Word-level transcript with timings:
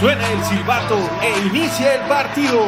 Suena 0.00 0.30
el 0.30 0.44
silbato 0.44 0.96
e 1.20 1.48
inicia 1.48 1.96
el 1.96 2.08
partido. 2.08 2.60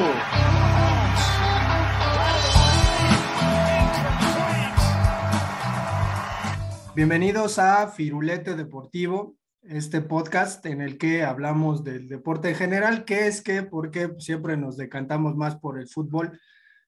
Bienvenidos 6.96 7.60
a 7.60 7.86
Firulete 7.86 8.56
Deportivo, 8.56 9.36
este 9.62 10.00
podcast 10.00 10.66
en 10.66 10.80
el 10.80 10.98
que 10.98 11.22
hablamos 11.22 11.84
del 11.84 12.08
deporte 12.08 12.48
en 12.48 12.56
general, 12.56 13.04
que 13.04 13.28
es 13.28 13.42
que, 13.42 13.62
porque 13.62 14.10
siempre 14.18 14.56
nos 14.56 14.76
decantamos 14.76 15.36
más 15.36 15.54
por 15.54 15.78
el 15.78 15.86
fútbol, 15.86 16.40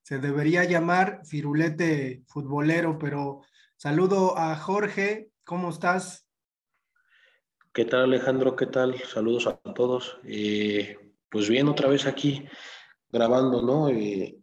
se 0.02 0.18
debería 0.18 0.64
llamar 0.64 1.20
Firulete 1.24 2.24
Futbolero, 2.26 2.98
pero 2.98 3.42
saludo 3.76 4.36
a 4.36 4.56
Jorge, 4.56 5.30
¿cómo 5.44 5.70
estás? 5.70 6.26
¿Qué 7.74 7.86
tal 7.86 8.02
Alejandro? 8.02 8.54
¿Qué 8.54 8.66
tal? 8.66 8.98
Saludos 8.98 9.46
a 9.46 9.56
todos. 9.56 10.18
Eh, 10.24 10.98
pues 11.30 11.48
bien, 11.48 11.68
otra 11.68 11.88
vez 11.88 12.04
aquí 12.04 12.44
grabando, 13.08 13.62
¿no? 13.62 13.88
Eh, 13.88 14.38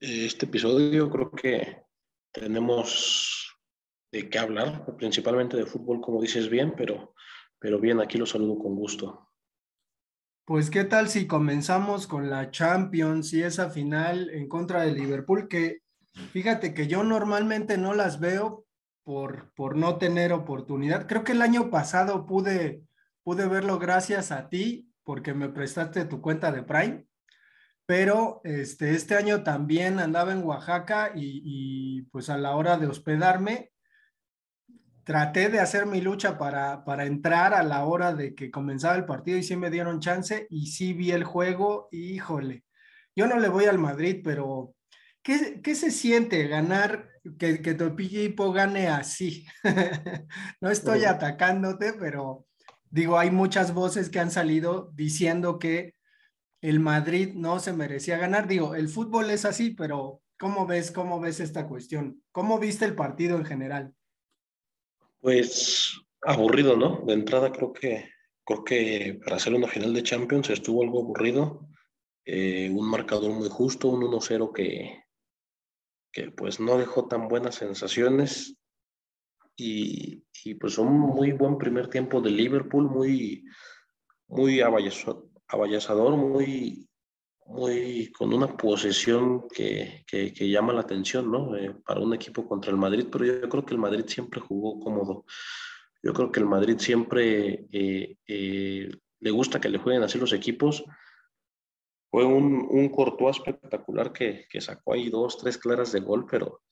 este 0.00 0.46
episodio 0.46 1.08
creo 1.08 1.30
que 1.30 1.84
tenemos 2.32 3.56
de 4.10 4.28
qué 4.28 4.38
hablar, 4.40 4.84
principalmente 4.96 5.56
de 5.56 5.64
fútbol, 5.64 6.00
como 6.00 6.20
dices 6.20 6.48
bien, 6.50 6.74
pero, 6.76 7.14
pero 7.60 7.78
bien, 7.78 8.00
aquí 8.00 8.18
lo 8.18 8.26
saludo 8.26 8.58
con 8.58 8.74
gusto. 8.74 9.30
Pues 10.44 10.68
qué 10.68 10.82
tal 10.82 11.08
si 11.08 11.28
comenzamos 11.28 12.08
con 12.08 12.28
la 12.28 12.50
Champions 12.50 13.32
y 13.32 13.44
esa 13.44 13.70
final 13.70 14.28
en 14.30 14.48
contra 14.48 14.82
de 14.82 14.92
Liverpool, 14.92 15.46
que 15.46 15.82
fíjate 16.32 16.74
que 16.74 16.88
yo 16.88 17.04
normalmente 17.04 17.78
no 17.78 17.94
las 17.94 18.18
veo 18.18 18.65
por, 19.06 19.52
por 19.54 19.76
no 19.76 19.98
tener 19.98 20.32
oportunidad. 20.32 21.06
Creo 21.06 21.22
que 21.22 21.30
el 21.30 21.40
año 21.40 21.70
pasado 21.70 22.26
pude, 22.26 22.82
pude 23.22 23.46
verlo 23.46 23.78
gracias 23.78 24.32
a 24.32 24.48
ti 24.48 24.90
porque 25.04 25.32
me 25.32 25.48
prestaste 25.48 26.06
tu 26.06 26.20
cuenta 26.20 26.50
de 26.50 26.64
Prime, 26.64 27.06
pero 27.86 28.40
este, 28.42 28.96
este 28.96 29.14
año 29.14 29.44
también 29.44 30.00
andaba 30.00 30.32
en 30.32 30.42
Oaxaca 30.42 31.12
y, 31.14 32.02
pues 32.10 32.28
a 32.30 32.36
la 32.36 32.56
hora 32.56 32.78
de 32.78 32.88
hospedarme 32.88 33.70
traté 35.04 35.50
de 35.50 35.60
hacer 35.60 35.86
mi 35.86 36.00
lucha 36.00 36.36
para, 36.36 36.84
para 36.84 37.06
entrar 37.06 37.54
a 37.54 37.62
la 37.62 37.84
hora 37.84 38.12
de 38.12 38.34
que 38.34 38.50
comenzaba 38.50 38.96
el 38.96 39.04
partido 39.04 39.38
y 39.38 39.44
sí 39.44 39.54
me 39.54 39.70
dieron 39.70 40.00
chance 40.00 40.48
y 40.50 40.66
sí 40.66 40.94
vi 40.94 41.12
el 41.12 41.22
juego 41.22 41.88
híjole, 41.92 42.64
yo 43.14 43.28
no 43.28 43.38
le 43.38 43.48
voy 43.48 43.66
al 43.66 43.78
Madrid, 43.78 44.20
pero 44.24 44.74
¿qué, 45.22 45.60
qué 45.62 45.76
se 45.76 45.92
siente 45.92 46.48
ganar, 46.48 47.08
que, 47.38 47.60
que 47.60 47.74
tu 47.74 47.84
equipo 47.84 48.52
gane 48.52 48.88
así? 48.88 49.46
no 50.60 50.70
estoy 50.70 51.04
atacándote, 51.04 51.92
pero 51.94 52.46
digo, 52.90 53.18
hay 53.18 53.30
muchas 53.30 53.74
voces 53.74 54.08
que 54.08 54.20
han 54.20 54.30
salido 54.30 54.90
diciendo 54.94 55.58
que 55.58 55.94
el 56.60 56.80
Madrid 56.80 57.34
no 57.34 57.58
se 57.60 57.72
merecía 57.72 58.18
ganar. 58.18 58.48
Digo, 58.48 58.74
el 58.74 58.88
fútbol 58.88 59.30
es 59.30 59.44
así, 59.44 59.70
pero 59.70 60.22
¿cómo 60.38 60.66
ves, 60.66 60.90
cómo 60.90 61.20
ves 61.20 61.40
esta 61.40 61.68
cuestión? 61.68 62.22
¿Cómo 62.32 62.58
viste 62.58 62.84
el 62.84 62.94
partido 62.94 63.36
en 63.36 63.44
general? 63.44 63.94
Pues 65.20 66.00
aburrido, 66.22 66.76
¿no? 66.76 67.02
De 67.06 67.14
entrada 67.14 67.52
creo 67.52 67.72
que, 67.72 68.10
creo 68.44 68.64
que 68.64 69.20
para 69.22 69.36
hacer 69.36 69.54
una 69.54 69.68
final 69.68 69.94
de 69.94 70.02
Champions 70.02 70.50
estuvo 70.50 70.82
algo 70.82 71.00
aburrido. 71.00 71.68
Eh, 72.24 72.70
un 72.72 72.88
marcador 72.88 73.30
muy 73.30 73.48
justo, 73.48 73.88
un 73.88 74.02
1-0 74.02 74.52
que, 74.52 75.05
que 76.16 76.30
pues 76.30 76.60
no 76.60 76.78
dejó 76.78 77.06
tan 77.08 77.28
buenas 77.28 77.56
sensaciones. 77.56 78.56
Y, 79.54 80.24
y, 80.44 80.54
pues 80.54 80.78
un 80.78 80.98
muy 80.98 81.32
buen 81.32 81.58
primer 81.58 81.88
tiempo 81.88 82.22
de 82.22 82.30
Liverpool, 82.30 82.88
muy, 82.88 83.44
muy 84.26 84.60
avallazador, 84.60 86.16
muy, 86.16 86.88
muy 87.46 88.10
con 88.12 88.32
una 88.32 88.56
posesión 88.56 89.46
que, 89.48 90.04
que, 90.06 90.32
que 90.32 90.48
llama 90.48 90.72
la 90.72 90.80
atención, 90.80 91.30
¿no? 91.30 91.54
Eh, 91.54 91.74
para 91.84 92.00
un 92.00 92.14
equipo 92.14 92.46
contra 92.48 92.70
el 92.70 92.78
Madrid, 92.78 93.08
pero 93.12 93.26
yo 93.26 93.48
creo 93.48 93.66
que 93.66 93.74
el 93.74 93.80
Madrid 93.80 94.04
siempre 94.06 94.40
jugó 94.40 94.80
cómodo. 94.80 95.26
Yo 96.02 96.14
creo 96.14 96.32
que 96.32 96.40
el 96.40 96.46
Madrid 96.46 96.78
siempre 96.78 97.66
eh, 97.72 98.16
eh, 98.26 98.90
le 99.20 99.30
gusta 99.30 99.60
que 99.60 99.68
le 99.68 99.78
jueguen 99.78 100.02
así 100.02 100.18
los 100.18 100.32
equipos. 100.32 100.82
Fue 102.10 102.24
un, 102.24 102.66
un 102.70 103.30
espectacular 103.30 104.12
que, 104.12 104.46
que 104.48 104.60
sacó 104.60 104.94
ahí 104.94 105.10
dos, 105.10 105.38
tres 105.38 105.58
claras 105.58 105.92
de 105.92 106.00
gol, 106.00 106.26
pero, 106.30 106.62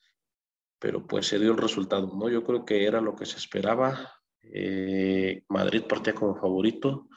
pero 0.78 1.06
pues 1.06 1.26
se 1.26 1.38
dio 1.38 1.52
el 1.52 1.58
resultado, 1.58 2.12
¿no? 2.16 2.28
Yo 2.28 2.44
creo 2.44 2.64
que 2.64 2.86
era 2.86 3.00
lo 3.00 3.14
que 3.14 3.26
se 3.26 3.38
esperaba. 3.38 4.12
Eh, 4.42 5.42
Madrid 5.48 5.82
partía 5.88 6.14
como 6.14 6.36
favorito 6.36 7.08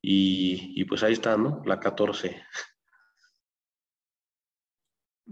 y, 0.00 0.80
y 0.80 0.84
pues 0.84 1.02
ahí 1.02 1.12
está, 1.12 1.36
¿no? 1.36 1.62
La 1.64 1.78
14. 1.80 2.42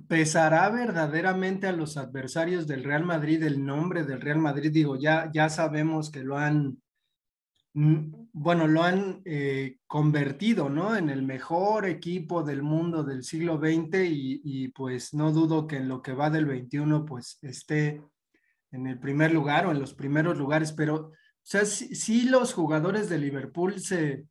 ¿Pesará 0.09 0.69
verdaderamente 0.71 1.69
a 1.69 1.73
los 1.73 1.97
adversarios 1.97 2.67
del 2.67 2.83
Real 2.83 3.05
Madrid 3.05 3.41
el 3.45 3.65
nombre 3.65 4.03
del 4.03 4.21
Real 4.21 4.39
Madrid? 4.39 4.73
Digo, 4.73 4.97
ya, 4.97 5.31
ya 5.33 5.49
sabemos 5.49 6.11
que 6.11 6.25
lo 6.25 6.37
han, 6.37 6.83
bueno, 7.75 8.69
lo 8.69 8.85
han 8.85 9.21
eh, 9.25 9.79
convertido, 9.89 10.69
¿no? 10.69 10.95
En 10.95 11.11
el 11.11 11.23
mejor 11.23 11.87
equipo 11.87 12.45
del 12.45 12.63
mundo 12.63 13.03
del 13.03 13.25
siglo 13.25 13.59
XX 13.59 14.05
y, 14.09 14.69
pues 14.69 15.13
no 15.13 15.33
dudo 15.33 15.67
que 15.67 15.77
en 15.79 15.89
lo 15.89 16.01
que 16.01 16.13
va 16.13 16.31
del 16.31 16.47
21 16.47 17.05
pues 17.05 17.39
esté 17.43 18.01
en 18.71 18.87
el 18.87 18.99
primer 19.01 19.33
lugar 19.33 19.67
o 19.67 19.73
en 19.73 19.81
los 19.81 19.93
primeros 19.93 20.39
lugares, 20.39 20.73
pero, 20.73 20.95
o 20.95 21.13
sea, 21.43 21.65
sí, 21.65 21.95
sí 21.97 22.29
los 22.29 22.55
jugadores 22.55 23.09
de 23.09 23.19
Liverpool 23.19 23.81
se, 23.81 24.27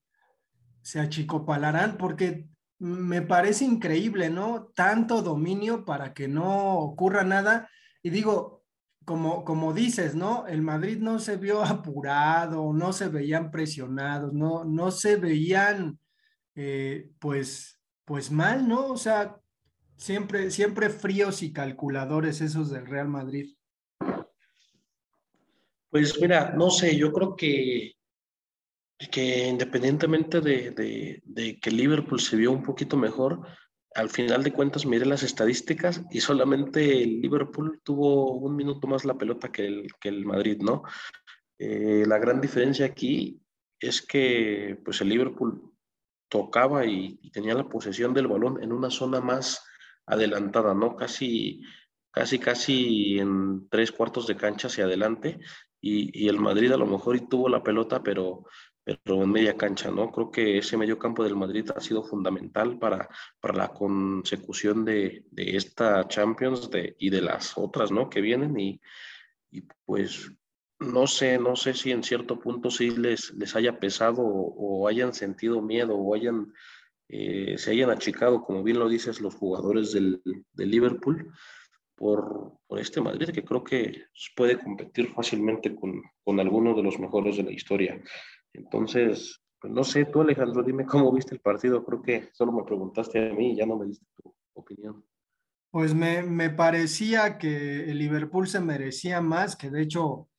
se 0.82 1.02
achicopalarán 1.02 1.98
porque 1.98 2.48
me 2.80 3.22
parece 3.22 3.66
increíble, 3.66 4.30
¿no? 4.30 4.72
Tanto 4.74 5.22
dominio 5.22 5.84
para 5.86 6.14
que 6.14 6.28
no 6.28 6.78
ocurra 6.78 7.24
nada. 7.24 7.70
Y 8.02 8.10
digo, 8.10 8.63
como, 9.06 9.44
como 9.44 9.74
dices, 9.74 10.16
¿no? 10.16 10.48
El 10.48 10.62
Madrid 10.62 10.98
no 11.00 11.20
se 11.20 11.38
vio 11.38 11.64
apurado, 11.64 12.74
no 12.74 12.94
se 12.94 13.08
veían 13.10 13.52
presionados, 13.52 14.34
no, 14.34 14.64
no 14.64 14.92
se 14.92 15.18
veían, 15.18 16.00
eh, 16.56 17.10
pues, 17.20 17.80
pues 18.06 18.32
mal, 18.32 18.68
¿no? 18.68 18.88
O 18.88 18.98
sea, 18.98 19.38
siempre, 19.96 20.52
siempre 20.52 20.90
fríos 20.90 21.44
y 21.44 21.54
calculadores 21.54 22.42
esos 22.42 22.70
del 22.70 22.86
Real 22.86 23.08
Madrid. 23.08 23.56
Pues 25.90 26.20
mira, 26.20 26.54
no 26.58 26.72
sé, 26.72 26.98
yo 26.98 27.12
creo 27.12 27.36
que 27.36 27.94
que 29.12 29.48
independientemente 29.48 30.42
de, 30.42 30.72
de, 30.72 31.22
de, 31.26 31.60
que 31.60 31.72
Liverpool 31.72 32.20
se 32.20 32.38
vio 32.38 32.52
un 32.52 32.64
poquito 32.64 32.98
mejor, 32.98 33.46
al 33.96 34.10
final 34.10 34.44
de 34.44 34.54
cuentas 34.54 34.86
miré 34.86 35.06
las 35.06 35.24
estadísticas 35.24 36.04
y 36.12 36.22
solamente 36.22 37.04
el 37.04 37.22
Liverpool 37.22 37.82
tuvo 37.84 38.38
un 38.38 38.56
minuto 38.56 38.88
más 38.88 39.06
la 39.06 39.18
pelota 39.18 39.52
que 39.52 39.66
el, 39.66 39.88
que 40.00 40.10
el 40.10 40.26
Madrid, 40.26 40.62
¿no? 40.62 40.84
Eh, 41.60 42.04
la 42.08 42.18
gran 42.18 42.42
diferencia 42.42 42.86
aquí 42.86 43.42
es 43.80 44.02
que 44.02 44.80
pues 44.84 45.02
el 45.02 45.10
Liverpool 45.10 45.74
tocaba 46.30 46.86
y, 46.86 47.20
tenía 47.32 47.54
la 47.54 47.70
posesión 47.70 48.14
del 48.14 48.28
balón 48.28 48.62
en 48.64 48.72
una 48.72 48.90
zona 48.90 49.22
más 49.22 49.64
adelantada, 50.06 50.74
¿no? 50.74 50.96
Casi, 50.96 51.62
casi, 52.12 52.40
casi 52.40 53.20
en 53.20 53.68
tres 53.70 53.92
cuartos 53.92 54.28
de 54.28 54.36
cancha 54.36 54.68
hacia 54.68 54.86
adelante 54.86 55.40
y, 55.80 56.26
y 56.26 56.28
el 56.30 56.40
Madrid 56.40 56.72
a 56.72 56.78
lo 56.78 56.86
mejor 56.88 57.16
y 57.16 57.28
tuvo 57.28 57.50
la 57.50 57.64
pelota, 57.64 58.02
pero 58.02 58.46
pero 58.84 59.24
en 59.24 59.32
media 59.32 59.56
cancha, 59.56 59.90
¿no? 59.92 60.12
Creo 60.12 60.30
que 60.30 60.58
ese 60.58 60.78
medio 60.78 61.00
campo 61.00 61.24
del 61.24 61.36
Madrid 61.36 61.70
ha 61.76 61.80
sido 61.80 62.04
fundamental 62.04 62.78
para, 62.78 63.08
para 63.40 63.56
la 63.56 63.68
consecución 63.70 64.84
de, 64.84 65.26
de 65.32 65.56
esta 65.56 66.08
Champions 66.08 66.70
de, 66.70 66.96
y 67.00 67.10
de 67.10 67.22
las 67.22 67.58
otras, 67.58 67.92
¿no? 67.92 68.10
Que 68.10 68.22
vienen 68.22 68.60
y, 68.60 68.82
y, 69.52 69.62
pues 69.86 70.32
no 70.80 71.08
sé, 71.08 71.38
no 71.38 71.56
sé 71.56 71.74
si 71.74 71.92
en 71.92 72.04
cierto 72.04 72.40
punto 72.40 72.70
sí 72.70 72.92
les, 72.92 73.34
les 73.36 73.56
haya 73.56 73.80
pesado 73.80 74.22
o, 74.22 74.82
o 74.84 74.88
hayan 74.88 75.14
sentido 75.14 75.62
miedo 75.62 75.96
o 75.96 76.14
hayan, 76.14 76.54
eh, 77.08 77.58
se 77.58 77.72
hayan 77.72 77.90
achicado, 77.90 78.44
como 78.44 78.64
bien 78.64 78.80
lo 78.80 78.90
dices, 78.90 79.22
los 79.22 79.36
jugadores 79.36 79.94
del, 79.94 80.22
del 80.52 80.72
Liverpool. 80.72 81.32
Por, 81.96 82.58
por, 82.68 82.80
este 82.80 83.00
Madrid 83.02 83.30
que 83.30 83.46
creo 83.46 83.64
que 83.64 84.06
puede 84.36 84.58
competir 84.58 85.10
fácilmente 85.14 85.76
con, 85.76 86.02
con 86.24 86.40
algunos 86.40 86.76
de 86.76 86.82
los 86.82 87.00
mejores 87.00 87.38
de 87.38 87.44
la 87.44 87.52
historia. 87.52 88.02
Entonces, 88.54 89.42
pues 89.60 89.74
no 89.74 89.84
sé, 89.84 90.06
tú 90.06 90.22
Alejandro, 90.22 90.64
dime 90.64 90.86
cómo 90.86 91.12
viste 91.12 91.36
el 91.36 91.42
partido. 91.42 91.84
Creo 91.84 92.02
que 92.02 92.30
solo 92.34 92.52
me 92.52 92.64
preguntaste 92.64 93.32
a 93.32 93.34
mí 93.34 93.52
y 93.54 93.56
ya 93.56 93.66
no 93.66 93.78
me 93.78 93.88
diste 93.88 94.06
tu 94.16 94.34
opinión. 94.54 95.04
Pues 95.72 95.94
me, 95.94 96.22
me 96.22 96.50
parecía 96.50 97.38
que 97.38 97.90
el 97.90 97.98
Liverpool 97.98 98.48
se 98.48 98.60
merecía 98.60 99.22
más, 99.22 99.56
que 99.56 99.72
de 99.72 99.82
hecho 99.82 100.30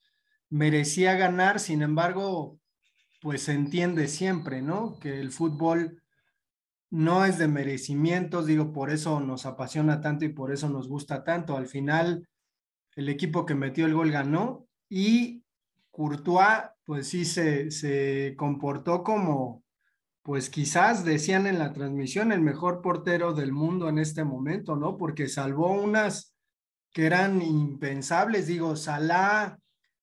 merecía 0.49 1.15
ganar, 1.15 1.59
sin 1.59 1.83
embargo, 1.83 2.61
pues 3.21 3.43
se 3.43 3.53
entiende 3.53 4.07
siempre, 4.07 4.63
¿no? 4.63 4.99
Que 5.01 5.21
el 5.21 5.33
fútbol 5.33 6.03
no 6.91 7.25
es 7.25 7.39
de 7.39 7.49
merecimientos, 7.49 8.47
digo, 8.47 8.73
por 8.73 8.91
eso 8.91 9.19
nos 9.19 9.47
apasiona 9.47 10.01
tanto 10.01 10.25
y 10.25 10.29
por 10.29 10.53
eso 10.53 10.69
nos 10.69 10.89
gusta 10.89 11.25
tanto. 11.25 11.57
Al 11.57 11.67
final, 11.67 12.29
el 12.95 13.09
equipo 13.09 13.47
que 13.47 13.55
metió 13.55 13.87
el 13.87 13.95
gol 13.95 14.13
ganó 14.13 14.69
y 14.89 15.44
Courtois, 15.95 16.73
pues 16.85 17.07
sí, 17.07 17.25
se, 17.25 17.71
se 17.71 18.35
comportó 18.37 19.05
como, 19.05 19.63
pues 20.23 20.51
quizás 20.51 21.05
decían 21.05 21.47
en 21.47 21.61
la 21.61 21.73
transmisión, 21.73 22.33
el 22.33 22.41
mejor 22.41 22.83
portero 22.83 23.33
del 23.33 23.53
mundo 23.53 23.89
en 23.89 23.99
este 23.99 24.25
momento, 24.25 24.75
¿no? 24.75 24.97
Porque 24.97 25.29
salvó 25.29 25.71
unas 25.71 26.35
que 26.93 27.07
eran 27.07 27.41
impensables, 27.43 28.49
digo, 28.49 28.75
Salah 28.75 29.57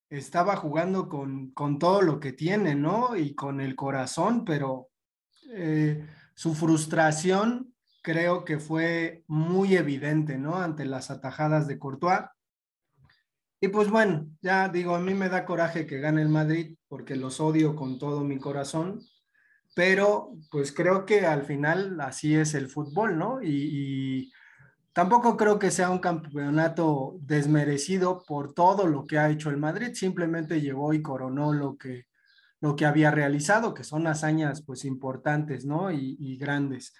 estaba 0.09 0.55
jugando 0.55 1.09
con, 1.09 1.51
con 1.51 1.77
todo 1.77 2.01
lo 2.01 2.21
que 2.21 2.31
tiene, 2.31 2.73
¿no? 2.73 3.17
Y 3.17 3.35
con 3.35 3.59
el 3.59 3.75
corazón, 3.75 4.45
pero 4.45 4.87
eh, 5.53 6.07
su 6.35 6.55
frustración 6.55 7.73
creo 8.01 8.45
que 8.45 8.59
fue 8.59 9.25
muy 9.27 9.75
evidente, 9.75 10.37
¿no? 10.37 10.55
Ante 10.55 10.85
las 10.85 11.11
atajadas 11.11 11.67
de 11.67 11.77
Courtois. 11.77 12.21
Y 13.63 13.67
pues 13.67 13.91
bueno, 13.91 14.27
ya 14.41 14.69
digo, 14.69 14.95
a 14.95 14.99
mí 14.99 15.13
me 15.13 15.29
da 15.29 15.45
coraje 15.45 15.85
que 15.85 15.99
gane 15.99 16.23
el 16.23 16.29
Madrid 16.29 16.77
porque 16.87 17.15
los 17.15 17.39
odio 17.39 17.75
con 17.75 17.99
todo 17.99 18.23
mi 18.23 18.39
corazón, 18.39 19.01
pero 19.75 20.33
pues 20.49 20.71
creo 20.71 21.05
que 21.05 21.27
al 21.27 21.43
final 21.43 22.01
así 22.01 22.35
es 22.35 22.55
el 22.55 22.67
fútbol, 22.67 23.17
¿no? 23.17 23.41
Y, 23.41 24.31
Tampoco 24.93 25.37
creo 25.37 25.57
que 25.57 25.71
sea 25.71 25.89
un 25.89 25.99
campeonato 25.99 27.15
desmerecido 27.21 28.25
por 28.27 28.53
todo 28.53 28.87
lo 28.87 29.05
que 29.07 29.17
ha 29.17 29.29
hecho 29.29 29.49
el 29.49 29.55
Madrid, 29.55 29.93
simplemente 29.93 30.59
llegó 30.59 30.93
y 30.93 31.01
coronó 31.01 31.53
lo 31.53 31.77
que, 31.77 32.07
lo 32.59 32.75
que 32.75 32.85
había 32.85 33.09
realizado, 33.09 33.73
que 33.73 33.85
son 33.85 34.05
hazañas 34.07 34.61
pues 34.63 34.83
importantes, 34.83 35.65
¿no? 35.65 35.91
Y 35.93 36.35
grandes. 36.35 36.93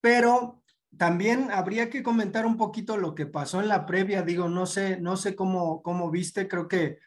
Pero 0.00 0.62
también 0.98 1.50
habría 1.50 1.90
que 1.90 2.02
comentar 2.02 2.46
un 2.46 2.56
poquito 2.56 2.96
lo 2.96 3.14
que 3.14 3.26
pasó 3.26 3.60
en 3.60 3.68
la 3.68 3.86
previa, 3.86 4.22
digo, 4.22 4.48
no 4.48 4.66
sé, 4.66 5.00
no 5.00 5.16
sé 5.16 5.34
cómo, 5.34 5.82
cómo 5.82 6.10
viste, 6.10 6.48
creo 6.48 6.68
que 6.68 6.98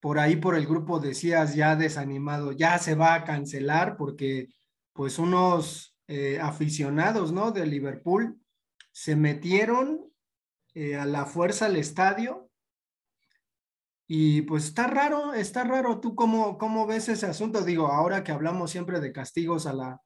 por 0.00 0.18
ahí 0.18 0.36
por 0.36 0.56
el 0.56 0.66
grupo 0.66 0.98
decías 0.98 1.54
ya 1.54 1.76
desanimado, 1.76 2.52
ya 2.52 2.78
se 2.78 2.94
va 2.94 3.14
a 3.14 3.24
cancelar 3.24 3.96
porque 3.96 4.48
pues 4.92 5.18
unos 5.18 5.96
eh, 6.08 6.38
aficionados, 6.40 7.32
¿no? 7.32 7.52
De 7.52 7.66
Liverpool 7.66 8.40
se 8.92 9.16
metieron 9.16 10.10
eh, 10.74 10.96
a 10.96 11.04
la 11.04 11.26
fuerza 11.26 11.66
al 11.66 11.76
estadio 11.76 12.50
y 14.06 14.42
pues 14.42 14.64
está 14.64 14.88
raro, 14.88 15.34
está 15.34 15.62
raro. 15.62 16.00
¿Tú 16.00 16.16
cómo, 16.16 16.58
cómo 16.58 16.86
ves 16.86 17.08
ese 17.08 17.26
asunto? 17.26 17.62
Digo, 17.62 17.86
ahora 17.86 18.24
que 18.24 18.32
hablamos 18.32 18.72
siempre 18.72 18.98
de 18.98 19.12
castigos 19.12 19.66
a 19.66 19.72
la, 19.72 20.00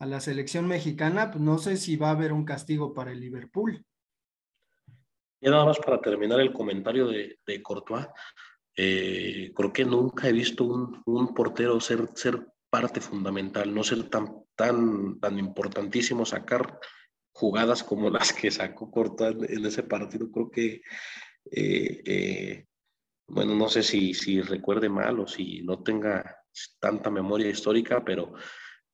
a 0.00 0.06
la 0.06 0.18
selección 0.18 0.66
mexicana, 0.66 1.30
pues 1.30 1.44
no 1.44 1.58
sé 1.58 1.76
si 1.76 1.96
va 1.96 2.08
a 2.08 2.12
haber 2.12 2.32
un 2.32 2.44
castigo 2.44 2.94
para 2.94 3.12
el 3.12 3.20
Liverpool. 3.20 3.84
Y 5.40 5.48
nada 5.48 5.66
más 5.66 5.78
para 5.78 6.00
terminar 6.00 6.40
el 6.40 6.52
comentario 6.52 7.06
de, 7.06 7.38
de 7.46 7.62
Courtois, 7.62 8.06
eh, 8.76 9.52
creo 9.54 9.72
que 9.72 9.84
nunca 9.84 10.28
he 10.28 10.32
visto 10.32 10.64
un, 10.64 11.02
un, 11.04 11.34
portero 11.34 11.78
ser, 11.80 12.08
ser 12.14 12.46
parte 12.70 13.00
fundamental, 13.02 13.74
no 13.74 13.84
ser 13.84 14.08
tan, 14.08 14.42
tan, 14.56 15.20
tan 15.20 15.38
importantísimo, 15.38 16.24
sacar 16.24 16.80
jugadas 17.32 17.82
como 17.82 18.08
las 18.10 18.32
que 18.32 18.50
sacó 18.50 18.90
Courtois 18.90 19.50
en 19.50 19.66
ese 19.66 19.82
partido. 19.82 20.30
Creo 20.30 20.50
que, 20.50 20.80
eh, 21.52 22.02
eh, 22.06 22.66
bueno, 23.26 23.54
no 23.54 23.68
sé 23.68 23.82
si, 23.82 24.14
si 24.14 24.40
recuerde 24.40 24.88
mal 24.88 25.20
o 25.20 25.26
si 25.26 25.60
no 25.60 25.82
tenga 25.82 26.38
tanta 26.78 27.10
memoria 27.10 27.50
histórica, 27.50 28.02
pero, 28.02 28.32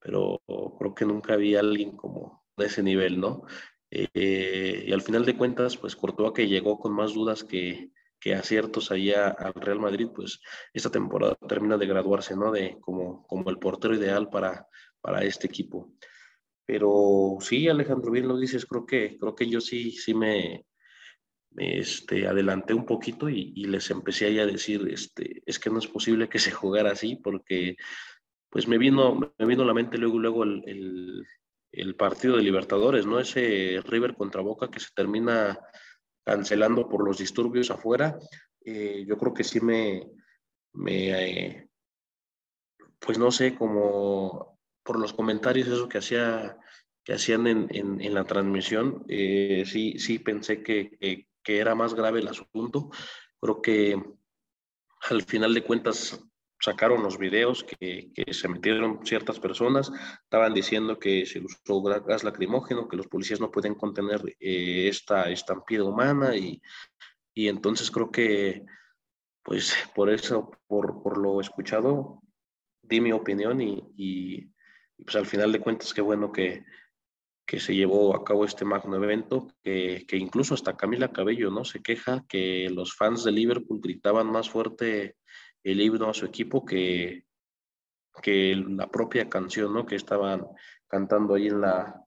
pero 0.06 0.40
creo 0.78 0.94
que 0.94 1.04
nunca 1.04 1.34
había 1.34 1.58
alguien 1.58 1.96
como 1.96 2.44
de 2.56 2.66
ese 2.66 2.80
nivel, 2.80 3.18
¿no? 3.18 3.42
Eh, 3.90 4.84
y 4.86 4.92
al 4.92 5.02
final 5.02 5.24
de 5.24 5.36
cuentas, 5.36 5.76
pues 5.76 5.96
Courtois 5.96 6.32
que 6.32 6.46
llegó 6.46 6.78
con 6.78 6.92
más 6.92 7.12
dudas 7.12 7.42
que, 7.42 7.90
que 8.20 8.32
aciertos 8.32 8.92
allá 8.92 9.30
al 9.30 9.54
Real 9.54 9.80
Madrid, 9.80 10.06
pues 10.14 10.40
esta 10.72 10.90
temporada 10.90 11.36
termina 11.48 11.76
de 11.76 11.88
graduarse, 11.88 12.36
¿no? 12.36 12.52
De 12.52 12.78
como, 12.80 13.26
como 13.26 13.50
el 13.50 13.58
portero 13.58 13.96
ideal 13.96 14.28
para, 14.30 14.68
para 15.00 15.24
este 15.24 15.48
equipo. 15.48 15.92
Pero 16.64 17.38
sí, 17.40 17.68
Alejandro, 17.68 18.12
bien 18.12 18.28
lo 18.28 18.38
dices, 18.38 18.64
creo 18.64 18.86
que, 18.86 19.18
creo 19.18 19.34
que 19.34 19.48
yo 19.48 19.60
sí, 19.60 19.90
sí 19.90 20.14
me, 20.14 20.66
este, 21.56 22.28
adelanté 22.28 22.74
un 22.74 22.86
poquito 22.86 23.28
y, 23.28 23.52
y, 23.56 23.64
les 23.64 23.90
empecé 23.90 24.40
a 24.40 24.46
decir, 24.46 24.86
este, 24.88 25.42
es 25.46 25.58
que 25.58 25.70
no 25.70 25.80
es 25.80 25.88
posible 25.88 26.28
que 26.28 26.38
se 26.38 26.52
jugara 26.52 26.92
así, 26.92 27.16
porque 27.16 27.76
pues 28.56 28.68
me 28.68 28.78
vino, 28.78 29.34
me 29.36 29.44
vino 29.44 29.64
a 29.64 29.66
la 29.66 29.74
mente 29.74 29.98
luego, 29.98 30.18
luego 30.18 30.42
el, 30.42 30.62
el, 30.66 31.26
el 31.72 31.94
partido 31.94 32.36
de 32.38 32.42
Libertadores, 32.42 33.04
¿no? 33.04 33.20
Ese 33.20 33.82
River 33.84 34.14
contra 34.14 34.40
Boca 34.40 34.70
que 34.70 34.80
se 34.80 34.94
termina 34.94 35.60
cancelando 36.24 36.88
por 36.88 37.04
los 37.04 37.18
disturbios 37.18 37.70
afuera. 37.70 38.18
Eh, 38.64 39.04
yo 39.06 39.18
creo 39.18 39.34
que 39.34 39.44
sí 39.44 39.60
me, 39.60 40.10
me 40.72 41.10
eh, 41.10 41.68
pues 42.98 43.18
no 43.18 43.30
sé, 43.30 43.54
como 43.56 44.58
por 44.82 44.98
los 44.98 45.12
comentarios, 45.12 45.68
eso 45.68 45.86
que, 45.86 45.98
hacía, 45.98 46.56
que 47.04 47.12
hacían 47.12 47.46
en, 47.48 47.66
en, 47.72 48.00
en 48.00 48.14
la 48.14 48.24
transmisión, 48.24 49.04
eh, 49.06 49.64
sí, 49.66 49.98
sí 49.98 50.18
pensé 50.18 50.62
que, 50.62 50.96
que, 50.98 51.28
que, 51.42 51.58
era 51.58 51.74
más 51.74 51.92
grave 51.92 52.20
el 52.20 52.28
asunto. 52.28 52.88
Creo 53.38 53.60
que 53.60 54.02
al 55.10 55.22
final 55.24 55.52
de 55.52 55.62
cuentas 55.62 56.26
sacaron 56.60 57.02
los 57.02 57.18
videos 57.18 57.64
que, 57.64 58.10
que 58.14 58.32
se 58.32 58.48
metieron 58.48 59.04
ciertas 59.04 59.38
personas, 59.40 59.92
estaban 60.22 60.54
diciendo 60.54 60.98
que 60.98 61.26
se 61.26 61.40
usó 61.40 61.82
gas 61.82 62.24
lacrimógeno, 62.24 62.88
que 62.88 62.96
los 62.96 63.08
policías 63.08 63.40
no 63.40 63.50
pueden 63.50 63.74
contener 63.74 64.22
eh, 64.40 64.88
esta 64.88 65.30
estampida 65.30 65.84
humana 65.84 66.36
y, 66.36 66.60
y 67.34 67.48
entonces 67.48 67.90
creo 67.90 68.10
que 68.10 68.64
pues 69.46 69.76
por 69.94 70.10
eso, 70.10 70.50
por, 70.66 71.02
por 71.02 71.18
lo 71.18 71.40
escuchado, 71.40 72.20
di 72.82 73.00
mi 73.00 73.12
opinión 73.12 73.60
y, 73.60 73.80
y, 73.96 74.50
pues 75.04 75.14
al 75.14 75.26
final 75.26 75.52
de 75.52 75.60
cuentas, 75.60 75.94
qué 75.94 76.00
bueno 76.00 76.32
que, 76.32 76.64
que 77.46 77.60
se 77.60 77.72
llevó 77.72 78.16
a 78.16 78.24
cabo 78.24 78.44
este 78.44 78.64
magno 78.64 78.96
evento, 78.96 79.46
que, 79.62 80.04
que, 80.08 80.16
incluso 80.16 80.54
hasta 80.54 80.76
Camila 80.76 81.12
Cabello, 81.12 81.52
¿no? 81.52 81.64
Se 81.64 81.80
queja 81.80 82.24
que 82.28 82.68
los 82.70 82.96
fans 82.96 83.22
de 83.22 83.30
Liverpool 83.30 83.80
gritaban 83.80 84.26
más 84.26 84.50
fuerte 84.50 85.16
el 85.70 85.80
himno 85.80 86.08
a 86.08 86.14
su 86.14 86.26
equipo 86.26 86.64
que, 86.64 87.26
que 88.22 88.54
la 88.68 88.88
propia 88.88 89.28
canción, 89.28 89.74
¿no? 89.74 89.84
Que 89.84 89.96
estaban 89.96 90.46
cantando 90.86 91.34
ahí 91.34 91.48
en 91.48 91.60
la, 91.60 92.04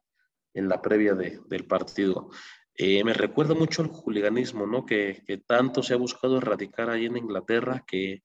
en 0.54 0.70
la 0.70 0.82
previa 0.82 1.13
de, 1.13 1.39
del 1.48 1.66
partido. 1.66 2.30
Eh, 2.74 3.04
me 3.04 3.13
recuerda 3.13 3.54
mucho 3.54 3.82
el 3.82 3.89
juliganismo, 3.89 4.66
¿no? 4.66 4.86
Que, 4.86 5.24
que, 5.25 5.38
tanto 5.38 5.84
se 5.84 5.94
ha 5.94 5.98
buscado 5.98 6.38
erradicar 6.38 6.89
ahí 6.89 7.06
en 7.06 7.18
Inglaterra, 7.18 7.84
que, 7.86 8.24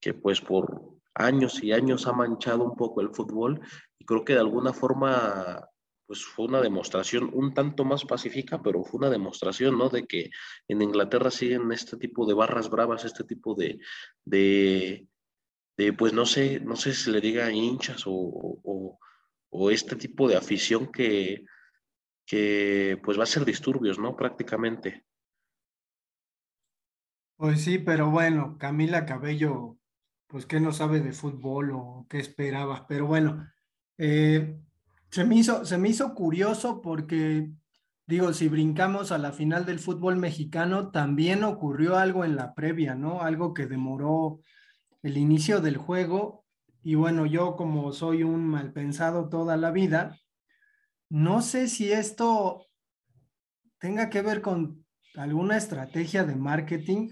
que 0.00 0.14
pues 0.14 0.40
por, 0.40 0.96
años 1.16 1.62
y 1.62 1.72
años 1.72 2.06
ha 2.06 2.12
manchado 2.12 2.64
un 2.64 2.76
poco 2.76 3.00
el 3.00 3.10
fútbol 3.10 3.60
y 3.98 4.04
creo 4.04 4.24
que 4.24 4.34
de 4.34 4.40
alguna 4.40 4.72
forma 4.72 5.68
pues 6.06 6.24
fue 6.24 6.46
una 6.46 6.60
demostración 6.60 7.30
un 7.32 7.52
tanto 7.54 7.84
más 7.84 8.04
pacífica, 8.04 8.62
pero 8.62 8.84
fue 8.84 8.98
una 8.98 9.10
demostración, 9.10 9.76
¿no? 9.76 9.88
De 9.88 10.06
que 10.06 10.30
en 10.68 10.82
Inglaterra 10.82 11.30
siguen 11.30 11.70
este 11.72 11.96
tipo 11.96 12.26
de 12.26 12.34
barras 12.34 12.70
bravas, 12.70 13.04
este 13.04 13.24
tipo 13.24 13.54
de, 13.54 13.78
de, 14.24 15.06
pues 15.92 16.12
no 16.12 16.26
sé, 16.26 16.60
no 16.60 16.76
sé 16.76 16.94
si 16.94 17.10
le 17.10 17.20
diga 17.20 17.50
hinchas 17.50 18.04
o, 18.06 18.98
o, 19.50 19.70
este 19.70 19.96
tipo 19.96 20.28
de 20.28 20.36
afición 20.36 20.92
que, 20.92 21.44
que 22.26 23.00
pues 23.02 23.18
va 23.18 23.22
a 23.22 23.26
ser 23.26 23.44
disturbios, 23.44 23.98
¿no? 23.98 24.14
Prácticamente. 24.14 25.04
Pues 27.36 27.62
sí, 27.62 27.78
pero 27.78 28.10
bueno, 28.10 28.56
Camila 28.58 29.06
Cabello 29.06 29.78
pues 30.26 30.46
qué 30.46 30.60
no 30.60 30.72
sabe 30.72 31.00
de 31.00 31.12
fútbol 31.12 31.70
o 31.72 32.06
qué 32.08 32.18
esperabas. 32.18 32.82
Pero 32.88 33.06
bueno, 33.06 33.48
eh, 33.98 34.58
se, 35.10 35.24
me 35.24 35.36
hizo, 35.36 35.64
se 35.64 35.78
me 35.78 35.88
hizo 35.88 36.14
curioso 36.14 36.80
porque, 36.80 37.50
digo, 38.06 38.32
si 38.32 38.48
brincamos 38.48 39.12
a 39.12 39.18
la 39.18 39.32
final 39.32 39.64
del 39.64 39.78
fútbol 39.78 40.16
mexicano, 40.16 40.90
también 40.90 41.44
ocurrió 41.44 41.96
algo 41.96 42.24
en 42.24 42.36
la 42.36 42.54
previa, 42.54 42.94
¿no? 42.94 43.22
Algo 43.22 43.54
que 43.54 43.66
demoró 43.66 44.40
el 45.02 45.16
inicio 45.16 45.60
del 45.60 45.76
juego. 45.76 46.44
Y 46.82 46.94
bueno, 46.94 47.26
yo 47.26 47.56
como 47.56 47.92
soy 47.92 48.22
un 48.22 48.46
mal 48.46 48.72
pensado 48.72 49.28
toda 49.28 49.56
la 49.56 49.70
vida, 49.70 50.18
no 51.08 51.42
sé 51.42 51.68
si 51.68 51.92
esto 51.92 52.66
tenga 53.78 54.10
que 54.10 54.22
ver 54.22 54.42
con 54.42 54.84
alguna 55.14 55.56
estrategia 55.56 56.24
de 56.24 56.36
marketing 56.36 57.10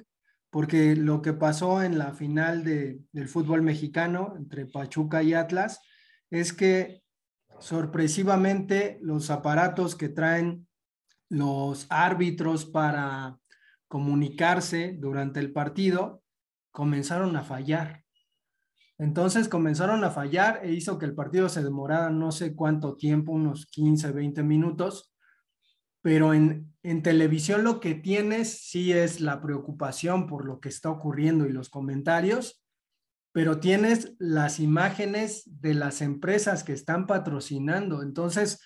porque 0.50 0.94
lo 0.94 1.20
que 1.20 1.32
pasó 1.32 1.82
en 1.82 1.98
la 1.98 2.14
final 2.14 2.62
de, 2.62 3.00
del 3.10 3.28
fútbol 3.28 3.62
mexicano 3.62 4.34
entre 4.36 4.66
Pachuca 4.66 5.20
y 5.20 5.34
Atlas 5.34 5.80
es 6.30 6.52
que 6.52 7.02
sorpresivamente 7.60 8.98
los 9.02 9.30
aparatos 9.30 9.94
que 9.94 10.08
traen 10.08 10.66
los 11.28 11.86
árbitros 11.90 12.64
para 12.66 13.38
comunicarse 13.88 14.96
durante 14.98 15.40
el 15.40 15.52
partido 15.52 16.22
comenzaron 16.70 17.36
a 17.36 17.42
fallar. 17.42 18.04
Entonces 18.98 19.48
comenzaron 19.48 20.04
a 20.04 20.10
fallar 20.10 20.60
e 20.62 20.72
hizo 20.72 20.98
que 20.98 21.06
el 21.06 21.14
partido 21.14 21.48
se 21.48 21.62
demorara 21.62 22.10
no 22.10 22.32
sé 22.32 22.54
cuánto 22.54 22.96
tiempo, 22.96 23.32
unos 23.32 23.66
15, 23.66 24.12
20 24.12 24.42
minutos, 24.42 25.12
pero 26.00 26.34
en, 26.34 26.72
en 26.82 27.02
televisión 27.02 27.64
lo 27.64 27.80
que 27.80 27.94
tienes 27.94 28.68
sí 28.68 28.92
es 28.92 29.20
la 29.20 29.40
preocupación 29.40 30.26
por 30.26 30.44
lo 30.44 30.60
que 30.60 30.68
está 30.68 30.90
ocurriendo 30.90 31.46
y 31.46 31.52
los 31.52 31.70
comentarios, 31.70 32.63
pero 33.34 33.58
tienes 33.58 34.14
las 34.20 34.60
imágenes 34.60 35.42
de 35.60 35.74
las 35.74 36.02
empresas 36.02 36.62
que 36.62 36.72
están 36.72 37.08
patrocinando. 37.08 38.00
Entonces, 38.00 38.60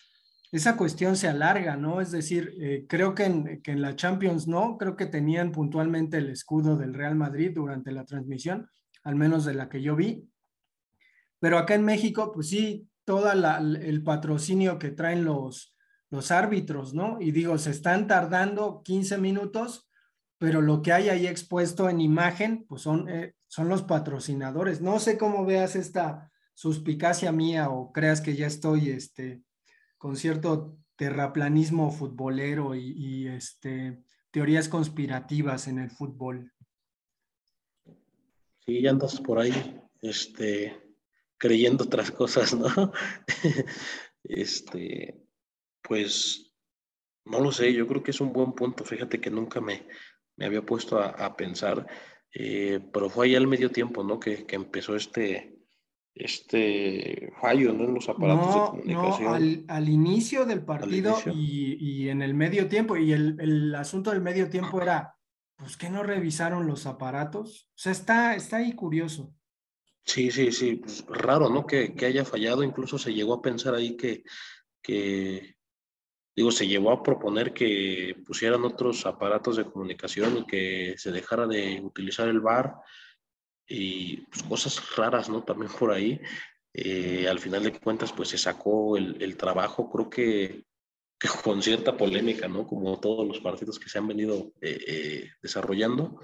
esa 0.52 0.76
cuestión 0.76 1.16
se 1.16 1.26
alarga, 1.26 1.78
¿no? 1.78 2.02
Es 2.02 2.10
decir, 2.10 2.52
eh, 2.60 2.84
creo 2.86 3.14
que 3.14 3.24
en, 3.24 3.62
que 3.62 3.70
en, 3.72 3.80
la 3.80 3.96
Champions 3.96 4.46
no, 4.46 4.76
creo 4.76 4.94
que 4.94 5.06
tenían 5.06 5.52
puntualmente 5.52 6.18
el 6.18 6.28
escudo 6.28 6.76
del 6.76 6.92
Real 6.92 7.14
Madrid 7.14 7.52
durante 7.54 7.92
la 7.92 8.04
transmisión, 8.04 8.68
al 9.04 9.16
menos 9.16 9.46
de 9.46 9.54
la 9.54 9.70
que 9.70 9.80
yo 9.80 9.96
vi. 9.96 10.28
Pero 11.40 11.56
acá 11.56 11.74
en 11.74 11.86
México, 11.86 12.30
pues 12.30 12.50
sí, 12.50 12.90
todo 13.06 13.32
el 13.32 14.02
patrocinio 14.02 14.78
que 14.78 14.90
traen 14.90 15.24
los, 15.24 15.74
los 16.10 16.30
árbitros, 16.30 16.92
¿no? 16.92 17.16
Y 17.22 17.30
digo, 17.32 17.56
se 17.56 17.70
están 17.70 18.06
tardando 18.06 18.82
15 18.84 19.16
minutos, 19.16 19.87
pero 20.38 20.62
lo 20.62 20.82
que 20.82 20.92
hay 20.92 21.08
ahí 21.08 21.26
expuesto 21.26 21.88
en 21.90 22.00
imagen, 22.00 22.64
pues 22.68 22.82
son, 22.82 23.08
eh, 23.08 23.34
son 23.48 23.68
los 23.68 23.82
patrocinadores. 23.82 24.80
No 24.80 25.00
sé 25.00 25.18
cómo 25.18 25.44
veas 25.44 25.74
esta 25.74 26.30
suspicacia 26.54 27.32
mía 27.32 27.70
o 27.70 27.92
creas 27.92 28.20
que 28.20 28.36
ya 28.36 28.46
estoy 28.46 28.90
este, 28.90 29.42
con 29.98 30.16
cierto 30.16 30.78
terraplanismo 30.96 31.90
futbolero 31.90 32.74
y, 32.74 33.26
este, 33.28 34.02
teorías 34.30 34.68
conspirativas 34.68 35.66
en 35.68 35.78
el 35.78 35.90
fútbol. 35.90 36.52
Sí, 38.64 38.82
ya 38.82 38.90
andas 38.90 39.20
por 39.20 39.38
ahí, 39.38 39.80
este, 40.02 40.76
creyendo 41.36 41.84
otras 41.84 42.10
cosas, 42.10 42.54
¿no? 42.54 42.92
este, 44.24 45.20
pues, 45.82 46.52
no 47.24 47.40
lo 47.40 47.50
sé, 47.50 47.72
yo 47.72 47.86
creo 47.86 48.02
que 48.02 48.10
es 48.10 48.20
un 48.20 48.32
buen 48.32 48.52
punto. 48.52 48.84
Fíjate 48.84 49.20
que 49.20 49.30
nunca 49.30 49.60
me, 49.60 49.86
me 50.38 50.46
había 50.46 50.62
puesto 50.62 50.98
a, 50.98 51.08
a 51.08 51.36
pensar, 51.36 51.86
eh, 52.32 52.80
pero 52.92 53.10
fue 53.10 53.26
ahí 53.26 53.34
al 53.36 53.46
medio 53.46 53.70
tiempo, 53.70 54.04
¿no? 54.04 54.18
Que, 54.18 54.46
que 54.46 54.56
empezó 54.56 54.94
este, 54.94 55.58
este 56.14 57.32
fallo 57.40 57.72
¿no? 57.72 57.84
en 57.84 57.94
los 57.94 58.08
aparatos 58.08 58.54
de 58.54 58.60
comunicación. 58.70 59.24
No, 59.24 59.34
al, 59.34 59.64
al, 59.68 59.88
inicio 59.88 60.46
del 60.46 60.64
partido 60.64 61.12
inicio. 61.12 61.32
Y, 61.34 61.76
y, 61.80 62.08
en 62.08 62.22
el 62.22 62.34
medio 62.34 62.68
tiempo, 62.68 62.96
y 62.96 63.12
el, 63.12 63.36
el, 63.40 63.74
asunto 63.74 64.10
del 64.10 64.20
medio 64.20 64.48
tiempo 64.48 64.80
era, 64.80 65.16
pues 65.56 65.76
que 65.76 65.90
no 65.90 66.04
revisaron 66.04 66.66
los 66.66 66.86
aparatos. 66.86 67.68
O 67.70 67.78
sea, 67.78 67.92
está, 67.92 68.36
está 68.36 68.58
ahí 68.58 68.72
curioso. 68.72 69.34
Sí, 70.04 70.30
sí, 70.30 70.52
sí, 70.52 70.76
pues, 70.76 71.04
raro, 71.08 71.50
¿no? 71.50 71.66
Que, 71.66 71.94
que, 71.94 72.06
haya 72.06 72.24
fallado, 72.24 72.62
incluso 72.62 72.96
se 72.96 73.12
llegó 73.12 73.34
a 73.34 73.42
pensar 73.42 73.74
ahí 73.74 73.96
que, 73.96 74.22
que, 74.80 75.57
digo, 76.38 76.52
se 76.52 76.68
llevó 76.68 76.92
a 76.92 77.02
proponer 77.02 77.52
que 77.52 78.14
pusieran 78.24 78.62
otros 78.62 79.04
aparatos 79.06 79.56
de 79.56 79.64
comunicación 79.64 80.36
y 80.38 80.46
que 80.46 80.94
se 80.96 81.10
dejara 81.10 81.48
de 81.48 81.80
utilizar 81.82 82.28
el 82.28 82.38
VAR 82.38 82.76
y 83.66 84.18
pues, 84.18 84.44
cosas 84.44 84.96
raras, 84.96 85.28
¿no? 85.28 85.42
También 85.42 85.72
por 85.72 85.90
ahí. 85.90 86.20
Eh, 86.72 87.26
al 87.28 87.40
final 87.40 87.64
de 87.64 87.72
cuentas, 87.80 88.12
pues 88.12 88.28
se 88.28 88.38
sacó 88.38 88.96
el, 88.96 89.20
el 89.20 89.36
trabajo, 89.36 89.90
creo 89.90 90.08
que, 90.08 90.64
que, 91.18 91.28
con 91.42 91.60
cierta 91.60 91.96
polémica, 91.96 92.46
¿no? 92.46 92.68
Como 92.68 93.00
todos 93.00 93.26
los 93.26 93.40
partidos 93.40 93.80
que 93.80 93.88
se 93.88 93.98
han 93.98 94.06
venido 94.06 94.52
eh, 94.60 94.78
eh, 94.86 95.30
desarrollando. 95.42 96.20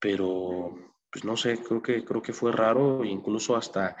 Pero, 0.00 0.96
pues 1.12 1.24
no 1.24 1.36
sé, 1.36 1.62
creo 1.62 1.80
que, 1.80 2.04
creo 2.04 2.22
que 2.22 2.32
fue 2.32 2.50
raro, 2.50 3.04
incluso 3.04 3.54
hasta 3.54 3.94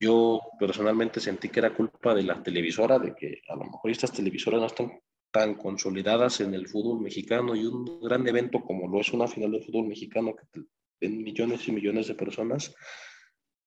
yo 0.00 0.40
personalmente 0.58 1.20
sentí 1.20 1.50
que 1.50 1.60
era 1.60 1.74
culpa 1.74 2.14
de 2.14 2.22
la 2.22 2.42
televisora, 2.42 2.98
de 2.98 3.14
que 3.14 3.42
a 3.48 3.54
lo 3.54 3.64
mejor 3.64 3.90
estas 3.90 4.12
televisoras 4.12 4.60
no 4.60 4.66
están 4.66 5.00
tan 5.30 5.54
consolidadas 5.54 6.40
en 6.40 6.54
el 6.54 6.66
fútbol 6.66 7.00
mexicano 7.00 7.54
y 7.54 7.66
un 7.66 8.00
gran 8.00 8.26
evento 8.26 8.60
como 8.62 8.88
lo 8.88 9.00
es 9.00 9.12
una 9.12 9.28
final 9.28 9.52
de 9.52 9.60
fútbol 9.60 9.86
mexicano 9.86 10.34
que 10.34 10.62
en 11.00 11.22
millones 11.22 11.66
y 11.68 11.72
millones 11.72 12.08
de 12.08 12.14
personas, 12.14 12.74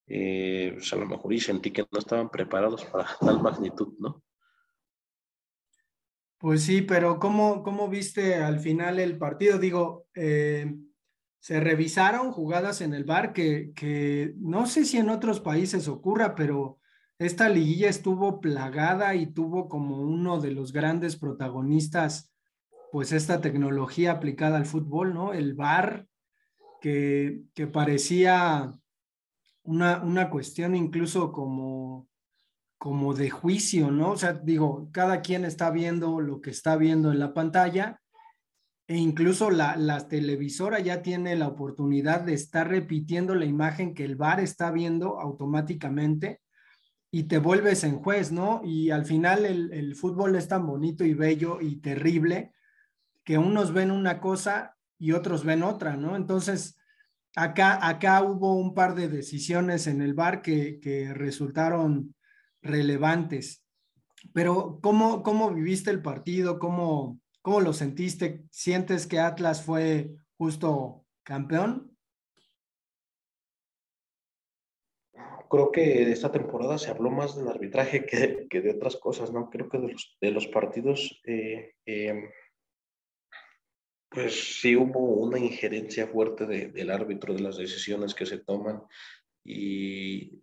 eh, 0.07 0.71
pues 0.73 0.91
a 0.93 0.97
lo 0.97 1.05
mejor 1.05 1.33
y 1.33 1.39
sentí 1.39 1.71
que 1.71 1.85
no 1.91 1.99
estaban 1.99 2.29
preparados 2.29 2.83
para 2.85 3.07
tal 3.19 3.41
magnitud, 3.41 3.93
¿no? 3.99 4.23
Pues 6.37 6.63
sí, 6.63 6.81
pero 6.81 7.19
¿cómo, 7.19 7.63
cómo 7.63 7.87
viste 7.87 8.35
al 8.35 8.59
final 8.59 8.99
el 8.99 9.17
partido? 9.17 9.57
Digo, 9.57 10.07
eh, 10.13 10.69
se 11.43 11.59
revisaron 11.59 12.31
jugadas 12.31 12.79
en 12.79 12.93
el 12.93 13.03
bar 13.03 13.33
que, 13.33 13.73
que 13.75 14.33
no 14.37 14.65
sé 14.65 14.85
si 14.85 14.97
en 14.97 15.09
otros 15.09 15.41
países 15.41 15.89
ocurra, 15.89 16.35
pero 16.35 16.79
esta 17.19 17.49
liguilla 17.49 17.89
estuvo 17.89 18.39
plagada 18.39 19.13
y 19.15 19.25
tuvo 19.25 19.67
como 19.67 19.99
uno 19.99 20.39
de 20.39 20.51
los 20.51 20.71
grandes 20.71 21.17
protagonistas, 21.17 22.33
pues 22.93 23.11
esta 23.11 23.41
tecnología 23.41 24.13
aplicada 24.13 24.55
al 24.55 24.65
fútbol, 24.65 25.13
¿no? 25.13 25.33
El 25.33 25.53
bar 25.53 26.07
que, 26.79 27.41
que 27.53 27.67
parecía 27.67 28.73
una, 29.63 30.01
una, 30.01 30.29
cuestión 30.29 30.77
incluso 30.77 31.33
como, 31.33 32.07
como 32.77 33.13
de 33.13 33.29
juicio, 33.29 33.91
¿no? 33.91 34.11
O 34.11 34.17
sea, 34.17 34.31
digo, 34.31 34.87
cada 34.93 35.19
quien 35.19 35.43
está 35.43 35.71
viendo 35.71 36.21
lo 36.21 36.39
que 36.39 36.51
está 36.51 36.77
viendo 36.77 37.11
en 37.11 37.19
la 37.19 37.33
pantalla 37.33 37.99
e 38.93 38.97
incluso 38.97 39.49
la, 39.49 39.75
la 39.75 40.07
televisora 40.07 40.79
ya 40.79 41.01
tiene 41.01 41.35
la 41.35 41.47
oportunidad 41.47 42.21
de 42.21 42.35
estar 42.35 42.67
repitiendo 42.67 43.33
la 43.33 43.45
imagen 43.45 43.95
que 43.95 44.05
el 44.05 44.15
bar 44.15 44.39
está 44.39 44.69
viendo 44.69 45.19
automáticamente 45.19 46.41
y 47.09 47.23
te 47.23 47.39
vuelves 47.39 47.83
en 47.83 47.97
juez, 47.97 48.31
¿no? 48.31 48.61
Y 48.63 48.91
al 48.91 49.05
final 49.05 49.45
el, 49.45 49.95
fútbol 49.95 50.35
es 50.35 50.47
tan 50.47 50.67
bonito 50.67 51.03
y 51.03 51.15
bello 51.15 51.59
y 51.59 51.77
terrible 51.77 52.53
que 53.23 53.39
unos 53.39 53.73
ven 53.73 53.89
una 53.89 54.21
cosa 54.21 54.75
y 54.99 55.13
otros 55.13 55.43
ven 55.43 55.63
otra, 55.63 55.97
¿no? 55.97 56.15
Entonces, 56.15 56.77
acá, 57.35 57.87
acá 57.87 58.21
hubo 58.21 58.53
un 58.55 58.75
par 58.75 58.93
de 58.93 59.09
decisiones 59.09 59.87
en 59.87 60.03
el 60.03 60.13
bar 60.13 60.43
que, 60.43 60.79
que 60.79 61.15
resultaron 61.15 62.13
relevantes. 62.61 63.63
Pero, 64.33 64.79
¿cómo, 64.83 65.23
¿cómo 65.23 65.51
viviste 65.51 65.89
el 65.89 66.03
partido? 66.03 66.59
¿Cómo, 66.59 67.19
¿Cómo 67.43 67.59
lo 67.59 67.73
sentiste? 67.73 68.45
¿Sientes 68.51 69.05
que 69.05 69.19
Atlas 69.19 69.65
fue 69.65 70.15
justo 70.37 71.05
campeón? 71.23 71.97
Creo 75.49 75.69
que 75.69 76.09
esta 76.09 76.31
temporada 76.31 76.77
se 76.77 76.89
habló 76.89 77.11
más 77.11 77.35
del 77.35 77.49
arbitraje 77.49 78.05
que, 78.05 78.47
que 78.49 78.61
de 78.61 78.71
otras 78.71 78.95
cosas, 78.95 79.33
¿no? 79.33 79.49
Creo 79.49 79.67
que 79.67 79.77
de 79.77 79.91
los, 79.91 80.17
de 80.21 80.31
los 80.31 80.47
partidos 80.47 81.21
eh, 81.25 81.75
eh, 81.85 82.29
pues 84.07 84.61
sí 84.61 84.77
hubo 84.77 84.99
una 84.99 85.37
injerencia 85.37 86.07
fuerte 86.07 86.45
de, 86.45 86.67
del 86.67 86.91
árbitro, 86.91 87.33
de 87.33 87.41
las 87.41 87.57
decisiones 87.57 88.15
que 88.15 88.25
se 88.25 88.37
toman 88.37 88.83
y 89.43 90.41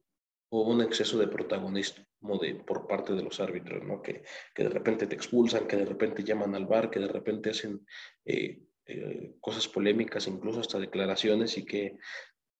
hubo 0.50 0.68
un 0.68 0.82
exceso 0.82 1.16
de 1.16 1.28
protagonismo 1.28 2.04
de, 2.20 2.54
por 2.54 2.86
parte 2.86 3.14
de 3.14 3.22
los 3.22 3.40
árbitros, 3.40 3.82
¿no? 3.84 4.02
Que, 4.02 4.22
que, 4.54 4.62
de 4.64 4.68
repente 4.68 5.06
te 5.06 5.14
expulsan, 5.14 5.66
que 5.66 5.76
de 5.76 5.86
repente 5.86 6.24
llaman 6.24 6.54
al 6.54 6.66
bar, 6.66 6.90
que 6.90 7.00
de 7.00 7.08
repente 7.08 7.50
hacen 7.50 7.86
eh, 8.24 8.62
eh, 8.86 9.36
cosas 9.40 9.68
polémicas, 9.68 10.26
incluso 10.26 10.60
hasta 10.60 10.78
declaraciones 10.78 11.56
y 11.58 11.64
que 11.64 11.96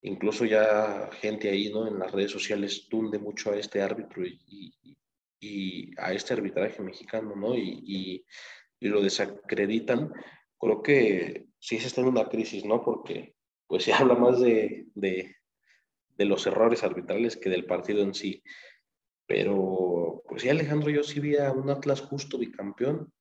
incluso 0.02 0.44
ya 0.44 1.10
gente 1.20 1.50
ahí, 1.50 1.70
¿no? 1.70 1.86
En 1.86 1.98
las 1.98 2.12
redes 2.12 2.30
sociales 2.30 2.86
tunde 2.88 3.18
mucho 3.18 3.50
a 3.50 3.56
este 3.56 3.82
árbitro 3.82 4.24
y, 4.26 4.40
y, 4.46 4.96
y 5.40 5.90
a 5.98 6.12
este 6.12 6.34
arbitraje 6.34 6.82
mexicano, 6.82 7.34
¿no? 7.36 7.56
Y, 7.56 7.82
y, 8.80 8.88
lo 8.88 9.02
desacreditan 9.02 10.10
creo 10.58 10.82
que 10.82 11.46
sí 11.58 11.78
se 11.78 11.88
está 11.88 12.02
en 12.02 12.08
una 12.08 12.28
crisis, 12.28 12.64
¿no? 12.64 12.82
Porque 12.82 13.34
pues 13.66 13.84
se 13.84 13.92
habla 13.92 14.14
más 14.14 14.40
de, 14.40 14.86
de, 14.94 15.36
de, 16.16 16.24
los 16.24 16.46
errores 16.46 16.84
arbitrales 16.84 17.36
que 17.36 17.50
del 17.50 17.66
partido 17.66 18.02
en 18.02 18.14
sí. 18.14 18.42
Pero, 19.30 20.24
pues 20.28 20.42
sí, 20.42 20.48
Alejandro, 20.48 20.90
yo 20.90 21.04
sí 21.04 21.20
vi 21.20 21.36
a 21.36 21.52
un 21.52 21.70
Atlas 21.70 22.00
justo 22.00 22.36
bicampeón. 22.36 23.12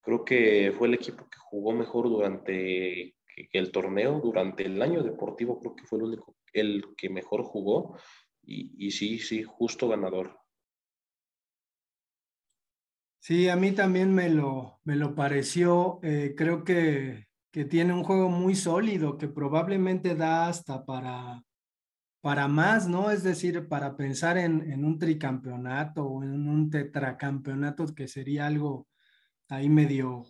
Creo 0.00 0.24
que 0.24 0.72
fue 0.78 0.86
el 0.86 0.94
equipo 0.94 1.28
que 1.28 1.38
jugó 1.40 1.72
mejor 1.72 2.08
durante 2.08 3.16
el 3.52 3.72
torneo, 3.72 4.20
durante 4.20 4.66
el 4.66 4.80
año 4.80 5.02
deportivo, 5.02 5.58
creo 5.58 5.74
que 5.74 5.84
fue 5.84 5.98
el 5.98 6.04
único, 6.04 6.36
el 6.52 6.84
que 6.96 7.10
mejor 7.10 7.42
jugó. 7.42 7.98
Y, 8.40 8.86
y 8.86 8.92
sí, 8.92 9.18
sí, 9.18 9.42
justo 9.42 9.88
ganador. 9.88 10.38
Sí, 13.18 13.48
a 13.48 13.56
mí 13.56 13.72
también 13.72 14.14
me 14.14 14.28
lo, 14.28 14.78
me 14.84 14.94
lo 14.94 15.16
pareció. 15.16 15.98
Eh, 16.04 16.34
creo 16.36 16.62
que, 16.62 17.26
que, 17.50 17.64
tiene 17.64 17.92
un 17.92 18.04
juego 18.04 18.28
muy 18.28 18.54
sólido 18.54 19.18
que 19.18 19.26
probablemente 19.26 20.14
da 20.14 20.46
hasta 20.46 20.84
para, 20.86 21.42
para 22.20 22.48
más, 22.48 22.88
¿no? 22.88 23.10
Es 23.10 23.22
decir, 23.22 23.68
para 23.68 23.96
pensar 23.96 24.38
en, 24.38 24.70
en 24.70 24.84
un 24.84 24.98
tricampeonato 24.98 26.04
o 26.04 26.22
en 26.22 26.48
un 26.48 26.70
tetracampeonato, 26.70 27.86
que 27.94 28.08
sería 28.08 28.46
algo 28.46 28.88
ahí 29.48 29.68
medio 29.68 30.24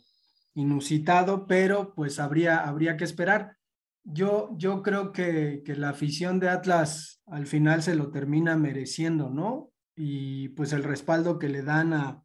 inusitado, 0.55 1.47
pero 1.47 1.95
pues 1.95 2.19
habría, 2.19 2.59
habría 2.59 2.97
que 2.97 3.05
esperar. 3.05 3.57
Yo, 4.05 4.51
yo 4.57 4.83
creo 4.83 5.13
que, 5.13 5.63
que 5.65 5.77
la 5.77 5.91
afición 5.91 6.41
de 6.41 6.49
Atlas 6.49 7.23
al 7.27 7.47
final 7.47 7.83
se 7.83 7.95
lo 7.95 8.11
termina 8.11 8.57
mereciendo, 8.57 9.31
¿no? 9.31 9.71
Y 9.97 10.49
pues 10.51 10.73
el 10.73 10.85
respaldo 10.85 11.39
que 11.39 11.49
le 11.49 11.63
dan 11.63 11.93
a, 11.93 12.23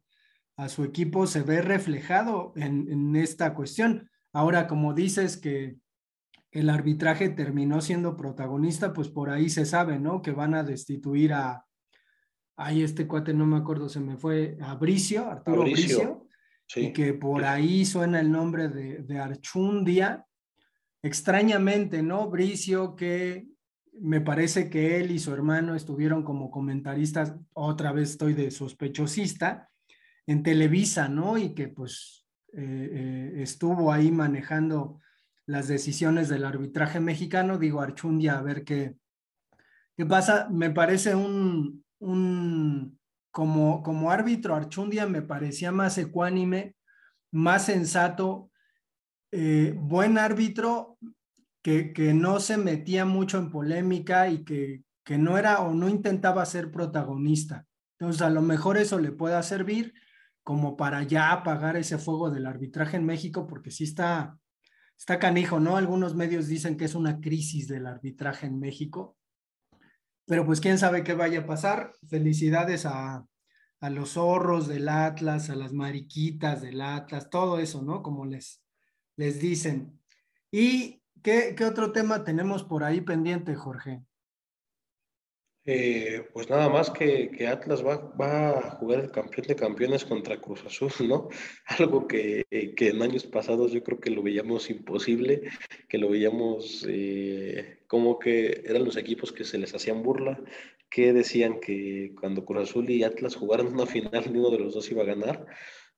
a 0.56 0.68
su 0.68 0.84
equipo 0.84 1.26
se 1.26 1.42
ve 1.42 1.60
reflejado 1.62 2.52
en, 2.56 2.90
en 2.90 3.16
esta 3.16 3.54
cuestión. 3.54 4.08
Ahora, 4.32 4.66
como 4.66 4.94
dices 4.94 5.36
que 5.36 5.76
el 6.54 6.70
arbitraje 6.70 7.28
terminó 7.28 7.80
siendo 7.80 8.16
protagonista, 8.16 8.92
pues 8.92 9.08
por 9.08 9.28
ahí 9.28 9.50
se 9.50 9.66
sabe, 9.66 9.98
¿no? 9.98 10.22
Que 10.22 10.30
van 10.30 10.54
a 10.54 10.62
destituir 10.62 11.32
a, 11.32 11.66
ahí 12.56 12.84
este 12.84 13.08
cuate, 13.08 13.34
no 13.34 13.44
me 13.44 13.56
acuerdo, 13.56 13.88
se 13.88 13.98
me 13.98 14.16
fue, 14.16 14.56
a 14.60 14.76
Bricio, 14.76 15.28
Arturo 15.28 15.62
Bricio, 15.62 16.28
y 16.76 16.92
que 16.92 17.12
por 17.12 17.44
ahí 17.44 17.84
suena 17.84 18.20
el 18.20 18.30
nombre 18.30 18.68
de, 18.68 18.98
de 19.02 19.18
Archundia. 19.18 20.24
Extrañamente, 21.02 22.04
¿no? 22.04 22.30
Bricio, 22.30 22.94
que 22.94 23.48
me 24.00 24.20
parece 24.20 24.70
que 24.70 25.00
él 25.00 25.10
y 25.10 25.18
su 25.18 25.34
hermano 25.34 25.74
estuvieron 25.74 26.22
como 26.22 26.52
comentaristas, 26.52 27.34
otra 27.52 27.90
vez 27.90 28.10
estoy 28.10 28.32
de 28.32 28.52
sospechosista, 28.52 29.70
en 30.24 30.44
Televisa, 30.44 31.08
¿no? 31.08 31.36
Y 31.36 31.52
que 31.52 31.66
pues 31.66 32.26
eh, 32.52 32.90
eh, 32.92 33.42
estuvo 33.42 33.92
ahí 33.92 34.12
manejando 34.12 35.00
las 35.46 35.68
decisiones 35.68 36.28
del 36.28 36.44
arbitraje 36.44 37.00
mexicano. 37.00 37.58
Digo, 37.58 37.80
Archundia, 37.80 38.38
a 38.38 38.42
ver 38.42 38.64
qué, 38.64 38.96
qué 39.96 40.06
pasa. 40.06 40.48
Me 40.50 40.70
parece 40.70 41.14
un, 41.14 41.84
un 41.98 42.98
como, 43.34 43.82
como 43.82 44.12
árbitro, 44.12 44.54
Archundia 44.54 45.06
me 45.06 45.20
parecía 45.20 45.72
más 45.72 45.98
ecuánime, 45.98 46.76
más 47.32 47.66
sensato, 47.66 48.52
eh, 49.32 49.74
buen 49.76 50.18
árbitro 50.18 50.98
que, 51.60 51.92
que, 51.92 52.14
no 52.14 52.38
se 52.38 52.56
metía 52.56 53.04
mucho 53.04 53.38
en 53.38 53.50
polémica 53.50 54.28
y 54.28 54.44
que, 54.44 54.84
que 55.02 55.18
no 55.18 55.36
era 55.36 55.62
o 55.62 55.74
no 55.74 55.88
intentaba 55.88 56.46
ser 56.46 56.70
protagonista. 56.70 57.66
Entonces, 57.98 58.22
a 58.22 58.30
lo 58.30 58.40
mejor 58.40 58.76
eso 58.76 59.00
le 59.00 59.10
pueda 59.10 59.42
servir 59.42 59.94
como 60.44 60.76
para 60.76 61.02
ya 61.02 61.32
apagar 61.32 61.76
ese 61.76 61.98
fuego 61.98 62.30
del 62.30 62.46
arbitraje 62.46 62.98
en 62.98 63.06
México, 63.06 63.48
porque 63.48 63.72
sí 63.72 63.82
está, 63.82 64.38
está 64.98 65.18
canijo, 65.18 65.60
¿no? 65.60 65.76
Algunos 65.76 66.14
medios 66.14 66.46
dicen 66.46 66.76
que 66.76 66.84
es 66.84 66.94
una 66.94 67.20
crisis 67.20 67.68
del 67.68 67.86
arbitraje 67.86 68.46
en 68.46 68.58
México, 68.58 69.16
pero 70.26 70.46
pues 70.46 70.60
quién 70.60 70.78
sabe 70.78 71.04
qué 71.04 71.14
vaya 71.14 71.40
a 71.40 71.46
pasar. 71.46 71.92
Felicidades 72.08 72.86
a, 72.86 73.26
a 73.80 73.90
los 73.90 74.12
zorros 74.12 74.68
del 74.68 74.88
Atlas, 74.88 75.50
a 75.50 75.56
las 75.56 75.72
mariquitas 75.72 76.62
del 76.62 76.80
Atlas, 76.80 77.28
todo 77.28 77.58
eso, 77.58 77.82
¿no? 77.82 78.02
Como 78.02 78.24
les, 78.24 78.62
les 79.16 79.40
dicen. 79.40 80.00
¿Y 80.50 81.02
qué, 81.22 81.54
qué 81.56 81.64
otro 81.64 81.92
tema 81.92 82.24
tenemos 82.24 82.64
por 82.64 82.84
ahí 82.84 83.00
pendiente, 83.00 83.54
Jorge? 83.54 84.02
Eh, 85.66 86.28
pues 86.34 86.50
nada 86.50 86.68
más 86.68 86.90
que, 86.90 87.30
que 87.30 87.46
Atlas 87.48 87.82
va, 87.82 87.94
a 88.58 88.70
jugar 88.72 89.00
el 89.00 89.10
campeón 89.10 89.46
de 89.46 89.56
campeones 89.56 90.04
contra 90.04 90.38
Cruz 90.38 90.62
Azul, 90.66 90.90
¿no? 91.08 91.28
Algo 91.66 92.06
que, 92.06 92.44
que, 92.76 92.88
en 92.88 93.00
años 93.00 93.24
pasados 93.24 93.72
yo 93.72 93.82
creo 93.82 93.98
que 93.98 94.10
lo 94.10 94.22
veíamos 94.22 94.68
imposible, 94.68 95.42
que 95.88 95.96
lo 95.96 96.10
veíamos 96.10 96.84
eh, 96.86 97.78
como 97.86 98.18
que 98.18 98.62
eran 98.66 98.84
los 98.84 98.98
equipos 98.98 99.32
que 99.32 99.44
se 99.44 99.56
les 99.56 99.74
hacían 99.74 100.02
burla, 100.02 100.38
que 100.90 101.14
decían 101.14 101.60
que 101.60 102.14
cuando 102.20 102.44
Cruz 102.44 102.68
Azul 102.70 102.90
y 102.90 103.02
Atlas 103.02 103.34
jugaran 103.34 103.68
una 103.68 103.86
final, 103.86 104.24
uno 104.34 104.50
de 104.50 104.58
los 104.58 104.74
dos 104.74 104.90
iba 104.90 105.02
a 105.02 105.06
ganar, 105.06 105.46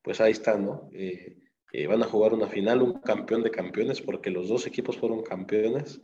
pues 0.01 0.21
ahí 0.21 0.31
está, 0.31 0.57
¿no? 0.57 0.91
Eh, 0.95 1.39
eh 1.73 1.87
van 1.89 2.03
a 2.05 2.07
jugar 2.07 2.35
una 2.35 2.47
final, 2.47 2.83
un 2.83 3.01
campeón 3.01 3.43
de 3.43 3.51
campeones, 3.51 4.01
porque 4.01 4.31
los 4.31 4.49
dos 4.49 4.65
equipos 4.69 4.97
fueron 4.97 5.25
campeones. 5.25 6.01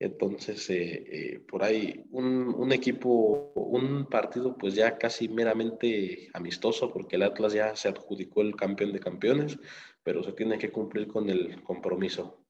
Entonces, 0.00 0.70
eh, 0.70 1.04
eh, 1.12 1.40
por 1.46 1.62
ahí 1.62 2.06
un, 2.10 2.54
un, 2.56 2.72
equipo, 2.72 3.52
un 3.54 4.06
partido 4.06 4.56
pues 4.56 4.74
ya 4.74 4.96
casi 4.96 5.28
meramente 5.28 6.30
amistoso, 6.32 6.90
porque 6.90 7.16
el 7.16 7.22
Atlas 7.22 7.52
ya 7.52 7.76
se 7.76 7.88
adjudicó 7.88 8.40
el 8.40 8.56
campeón 8.56 8.94
de 8.94 9.00
campeones, 9.00 9.58
pero 10.02 10.22
se 10.22 10.32
tiene 10.32 10.56
que 10.58 10.72
cumplir 10.72 11.06
con 11.06 11.28
el 11.28 11.62
compromiso. 11.62 12.42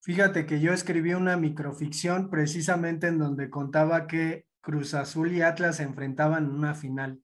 Fíjate 0.00 0.46
que 0.46 0.60
yo 0.60 0.72
escribí 0.72 1.12
una 1.12 1.36
microficción 1.36 2.30
precisamente 2.30 3.06
en 3.06 3.18
donde 3.18 3.50
contaba 3.50 4.06
que 4.06 4.46
Cruz 4.62 4.94
Azul 4.94 5.30
y 5.32 5.42
Atlas 5.42 5.76
se 5.76 5.82
enfrentaban 5.82 6.46
en 6.46 6.52
una 6.52 6.74
final 6.74 7.22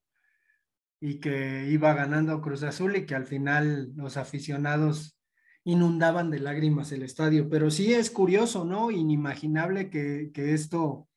y 1.01 1.21
que 1.21 1.69
iba 1.71 1.95
ganando 1.95 2.43
Cruz 2.43 2.63
Azul 2.65 2.97
y 2.97 3.07
que 3.07 3.15
al 3.15 3.25
final 3.25 3.93
los 3.97 4.19
aficionados 4.19 5.18
inundaban 5.65 6.31
de 6.31 6.41
lágrimas 6.41 6.93
el 6.93 7.03
estadio. 7.03 7.49
Pero 7.49 7.71
sí 7.71 7.93
es 7.93 8.11
curioso, 8.11 8.65
¿no? 8.65 8.91
Inimaginable 8.91 9.91
que, 9.91 10.31
que 10.33 10.55
esto 10.55 11.09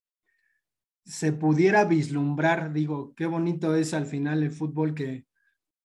se 1.05 1.33
pudiera 1.33 1.85
vislumbrar. 1.85 2.73
Digo, 2.73 3.13
qué 3.15 3.25
bonito 3.25 3.75
es 3.75 3.93
al 3.93 4.05
final 4.05 4.43
el 4.43 4.51
fútbol 4.51 4.93
que, 4.93 5.25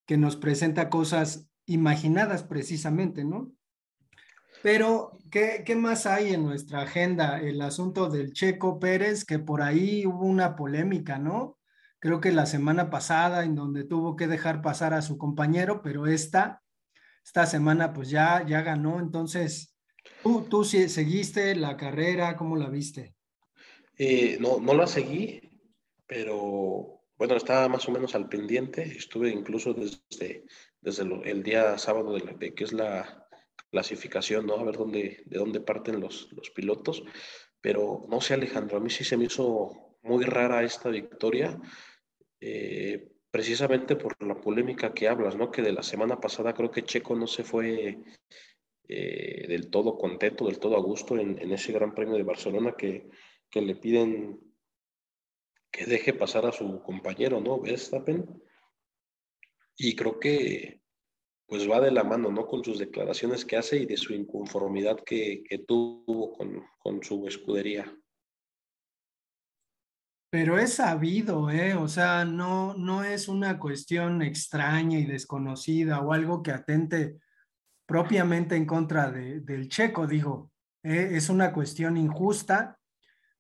que 0.06 0.16
nos 0.16 0.36
presenta 0.36 0.88
cosas 0.88 1.48
imaginadas 1.66 2.42
precisamente, 2.42 3.24
¿no? 3.24 3.52
Pero, 4.62 5.12
¿qué, 5.30 5.62
¿qué, 5.64 5.76
más 5.76 6.06
hay 6.06 6.32
en 6.32 6.42
nuestra 6.44 6.82
agenda? 6.82 7.40
El 7.40 7.60
asunto 7.60 8.08
del 8.08 8.32
Checo 8.32 8.80
Pérez, 8.80 9.24
que 9.24 9.38
por 9.38 9.62
ahí 9.62 10.06
hubo 10.06 10.24
una 10.24 10.56
polémica, 10.56 11.18
¿no? 11.18 11.58
Creo 11.98 12.20
que 12.20 12.32
la 12.32 12.46
semana 12.46 12.90
pasada, 12.90 13.44
en 13.44 13.54
donde 13.54 13.84
tuvo 13.84 14.16
que 14.16 14.26
dejar 14.26 14.62
pasar 14.62 14.94
a 14.94 15.02
su 15.02 15.18
compañero, 15.18 15.82
pero 15.82 16.06
esta 16.06 16.62
esta 17.26 17.44
semana 17.44 17.92
pues 17.92 18.08
ya, 18.08 18.46
ya 18.46 18.62
ganó, 18.62 19.00
entonces, 19.00 19.76
¿tú, 20.22 20.46
tú 20.48 20.62
seguiste 20.62 21.56
la 21.56 21.76
carrera? 21.76 22.36
¿Cómo 22.36 22.54
la 22.54 22.70
viste? 22.70 23.16
Eh, 23.98 24.38
no, 24.40 24.60
no 24.60 24.74
la 24.74 24.86
seguí, 24.86 25.40
pero 26.06 27.02
bueno, 27.18 27.34
estaba 27.34 27.68
más 27.68 27.88
o 27.88 27.90
menos 27.90 28.14
al 28.14 28.28
pendiente, 28.28 28.82
estuve 28.82 29.30
incluso 29.30 29.74
desde, 29.74 30.44
desde 30.80 31.02
el 31.28 31.42
día 31.42 31.76
sábado 31.78 32.14
de, 32.14 32.20
la, 32.20 32.32
de 32.32 32.54
que 32.54 32.62
es 32.62 32.72
la 32.72 33.26
clasificación, 33.72 34.46
¿no? 34.46 34.54
A 34.54 34.64
ver 34.64 34.76
dónde, 34.76 35.24
de 35.26 35.38
dónde 35.38 35.60
parten 35.60 35.98
los, 35.98 36.30
los 36.32 36.50
pilotos, 36.50 37.02
pero 37.60 38.06
no 38.08 38.20
sé 38.20 38.34
Alejandro, 38.34 38.76
a 38.76 38.80
mí 38.80 38.88
sí 38.88 39.02
se 39.02 39.16
me 39.16 39.24
hizo 39.24 39.98
muy 40.02 40.24
rara 40.24 40.62
esta 40.62 40.90
victoria. 40.90 41.58
Eh, 42.40 43.15
precisamente 43.36 43.96
por 43.96 44.16
la 44.26 44.40
polémica 44.40 44.94
que 44.94 45.08
hablas, 45.08 45.36
¿no? 45.36 45.50
Que 45.50 45.60
de 45.60 45.70
la 45.70 45.82
semana 45.82 46.18
pasada 46.18 46.54
creo 46.54 46.70
que 46.70 46.84
Checo 46.84 47.14
no 47.14 47.26
se 47.26 47.44
fue 47.44 47.98
eh, 48.88 49.46
del 49.46 49.68
todo 49.68 49.98
contento, 49.98 50.46
del 50.46 50.58
todo 50.58 50.74
a 50.74 50.80
gusto 50.80 51.18
en, 51.18 51.52
ese 51.52 51.70
Gran 51.70 51.94
Premio 51.94 52.14
de 52.14 52.22
Barcelona 52.22 52.74
que, 52.78 53.10
le 53.52 53.76
piden 53.76 54.40
que 55.70 55.84
deje 55.84 56.14
pasar 56.14 56.46
a 56.46 56.52
su 56.52 56.80
compañero, 56.82 57.38
¿no? 57.38 57.60
Verstappen. 57.60 58.42
Y 59.76 59.94
creo 59.94 60.18
que 60.18 60.80
pues 61.44 61.70
va 61.70 61.78
de 61.78 61.90
la 61.90 62.04
mano, 62.04 62.30
¿no? 62.30 62.46
Con 62.46 62.64
sus 62.64 62.78
declaraciones 62.78 63.44
que 63.44 63.58
hace 63.58 63.76
y 63.76 63.84
de 63.84 63.98
su 63.98 64.14
inconformidad 64.14 64.98
que, 65.04 65.44
tuvo 65.68 66.32
con 66.78 67.02
su 67.02 67.26
escudería. 67.26 67.94
Pero 70.30 70.58
es 70.58 70.74
sabido, 70.74 71.50
¿eh? 71.50 71.74
O 71.74 71.88
sea, 71.88 72.24
no, 72.24 72.74
no 72.74 73.04
es 73.04 73.28
una 73.28 73.58
cuestión 73.58 74.22
extraña 74.22 74.98
y 74.98 75.06
desconocida 75.06 76.00
o 76.00 76.12
algo 76.12 76.42
que 76.42 76.50
atente 76.50 77.16
propiamente 77.86 78.56
en 78.56 78.66
contra 78.66 79.10
de, 79.10 79.40
del 79.40 79.68
checo, 79.68 80.06
digo. 80.06 80.50
¿eh? 80.82 81.10
Es 81.12 81.28
una 81.28 81.52
cuestión 81.52 81.96
injusta, 81.96 82.78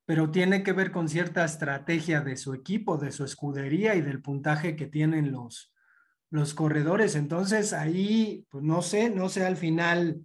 pero 0.04 0.30
tiene 0.30 0.62
que 0.62 0.72
ver 0.72 0.92
con 0.92 1.08
cierta 1.08 1.44
estrategia 1.44 2.20
de 2.20 2.36
su 2.36 2.54
equipo, 2.54 2.96
de 2.96 3.10
su 3.10 3.24
escudería 3.24 3.96
y 3.96 4.02
del 4.02 4.22
puntaje 4.22 4.76
que 4.76 4.86
tienen 4.86 5.32
los, 5.32 5.74
los 6.30 6.54
corredores. 6.54 7.16
Entonces, 7.16 7.72
ahí, 7.72 8.46
pues 8.48 8.62
no 8.62 8.82
sé, 8.82 9.10
no 9.10 9.28
sé 9.28 9.44
al 9.44 9.56
final 9.56 10.22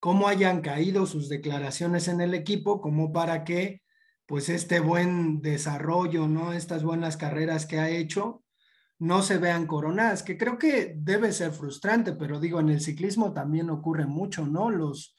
cómo 0.00 0.26
hayan 0.26 0.60
caído 0.60 1.06
sus 1.06 1.28
declaraciones 1.28 2.08
en 2.08 2.20
el 2.20 2.34
equipo, 2.34 2.80
como 2.80 3.12
para 3.12 3.44
que 3.44 3.82
pues 4.26 4.48
este 4.48 4.80
buen 4.80 5.40
desarrollo, 5.40 6.26
¿no? 6.26 6.52
Estas 6.52 6.82
buenas 6.82 7.16
carreras 7.16 7.64
que 7.64 7.78
ha 7.78 7.88
hecho, 7.88 8.42
no 8.98 9.22
se 9.22 9.38
vean 9.38 9.66
coronadas, 9.66 10.22
que 10.22 10.36
creo 10.36 10.58
que 10.58 10.94
debe 10.96 11.32
ser 11.32 11.52
frustrante, 11.52 12.12
pero 12.12 12.40
digo, 12.40 12.60
en 12.60 12.70
el 12.70 12.80
ciclismo 12.80 13.32
también 13.32 13.70
ocurre 13.70 14.06
mucho, 14.06 14.46
¿no? 14.46 14.70
Los, 14.70 15.16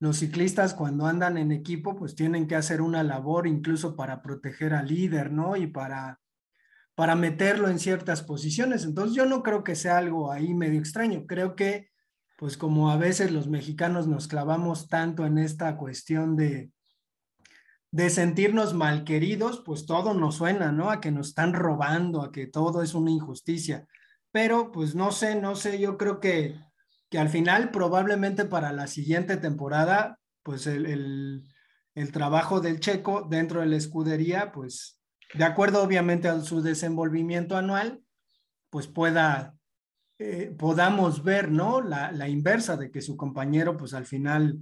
los 0.00 0.18
ciclistas 0.18 0.74
cuando 0.74 1.06
andan 1.06 1.38
en 1.38 1.52
equipo, 1.52 1.94
pues 1.96 2.14
tienen 2.14 2.48
que 2.48 2.56
hacer 2.56 2.80
una 2.80 3.02
labor 3.02 3.46
incluso 3.46 3.94
para 3.94 4.22
proteger 4.22 4.74
al 4.74 4.88
líder, 4.88 5.30
¿no? 5.30 5.56
Y 5.56 5.68
para, 5.68 6.20
para 6.94 7.14
meterlo 7.14 7.68
en 7.68 7.78
ciertas 7.78 8.22
posiciones. 8.22 8.84
Entonces 8.84 9.14
yo 9.14 9.24
no 9.26 9.42
creo 9.44 9.62
que 9.62 9.76
sea 9.76 9.98
algo 9.98 10.32
ahí 10.32 10.54
medio 10.54 10.80
extraño, 10.80 11.26
creo 11.26 11.54
que, 11.54 11.90
pues 12.36 12.56
como 12.56 12.90
a 12.90 12.96
veces 12.96 13.30
los 13.30 13.46
mexicanos 13.48 14.06
nos 14.06 14.26
clavamos 14.26 14.88
tanto 14.88 15.26
en 15.26 15.38
esta 15.38 15.76
cuestión 15.76 16.34
de 16.36 16.72
de 17.90 18.10
sentirnos 18.10 18.74
mal 18.74 19.04
queridos, 19.04 19.62
pues 19.64 19.86
todo 19.86 20.12
nos 20.14 20.36
suena, 20.36 20.72
¿no? 20.72 20.90
A 20.90 21.00
que 21.00 21.10
nos 21.10 21.28
están 21.28 21.54
robando, 21.54 22.22
a 22.22 22.32
que 22.32 22.46
todo 22.46 22.82
es 22.82 22.94
una 22.94 23.10
injusticia. 23.10 23.86
Pero 24.30 24.70
pues 24.70 24.94
no 24.94 25.10
sé, 25.10 25.40
no 25.40 25.54
sé, 25.56 25.78
yo 25.78 25.96
creo 25.96 26.20
que, 26.20 26.60
que 27.08 27.18
al 27.18 27.30
final 27.30 27.70
probablemente 27.70 28.44
para 28.44 28.72
la 28.72 28.86
siguiente 28.86 29.38
temporada, 29.38 30.18
pues 30.42 30.66
el, 30.66 30.86
el, 31.94 32.12
trabajo 32.12 32.60
del 32.60 32.78
checo 32.80 33.26
dentro 33.28 33.60
de 33.60 33.66
la 33.66 33.76
escudería, 33.76 34.52
pues 34.52 35.00
de 35.34 35.44
acuerdo 35.44 35.82
obviamente 35.82 36.28
a 36.28 36.40
su 36.40 36.62
desenvolvimiento 36.62 37.56
anual, 37.56 38.02
pues 38.70 38.86
pueda, 38.86 39.54
eh, 40.18 40.54
podamos 40.58 41.24
ver, 41.24 41.50
¿no? 41.50 41.80
La, 41.80 42.12
la 42.12 42.28
inversa 42.28 42.76
de 42.76 42.90
que 42.90 43.00
su 43.00 43.16
compañero, 43.16 43.76
pues 43.76 43.94
al 43.94 44.04
final 44.06 44.58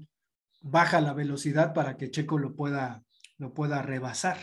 baja 0.61 1.01
la 1.01 1.13
velocidad 1.13 1.75
para 1.75 1.97
que 1.97 2.11
Checo 2.11 2.39
lo 2.39 2.55
pueda 2.55 3.03
lo 3.39 3.53
pueda 3.53 3.83
rebasar. 3.83 4.39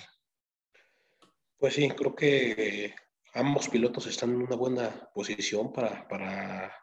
Pues 1.57 1.75
sí, 1.75 1.89
creo 1.89 2.15
que 2.15 2.93
ambos 3.33 3.69
pilotos 3.69 4.07
están 4.07 4.31
en 4.31 4.41
una 4.41 4.55
buena 4.55 5.09
posición 5.13 5.71
para, 5.71 6.07
para 6.07 6.73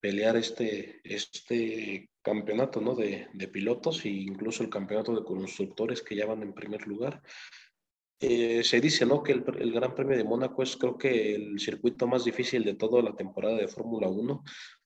pelear 0.00 0.36
este, 0.36 1.00
este 1.04 2.10
campeonato 2.22 2.80
¿no? 2.80 2.94
de, 2.94 3.28
de, 3.32 3.48
pilotos 3.48 4.04
e 4.04 4.08
incluso 4.08 4.62
el 4.62 4.70
campeonato 4.70 5.14
de 5.14 5.24
constructores 5.24 6.02
que 6.02 6.16
ya 6.16 6.26
van 6.26 6.42
en 6.42 6.54
primer 6.54 6.86
lugar. 6.86 7.22
Eh, 8.20 8.62
se 8.64 8.80
dice 8.80 9.04
¿no? 9.04 9.22
que 9.22 9.32
el, 9.32 9.44
el, 9.58 9.72
Gran 9.72 9.94
Premio 9.94 10.16
de 10.16 10.24
Mónaco 10.24 10.62
es 10.62 10.76
creo 10.76 10.96
que 10.96 11.34
el 11.34 11.58
circuito 11.58 12.06
más 12.06 12.24
difícil 12.24 12.64
de 12.64 12.74
toda 12.74 13.02
la 13.02 13.14
temporada 13.14 13.56
de 13.56 13.68
Fórmula 13.68 14.08
1 14.08 14.42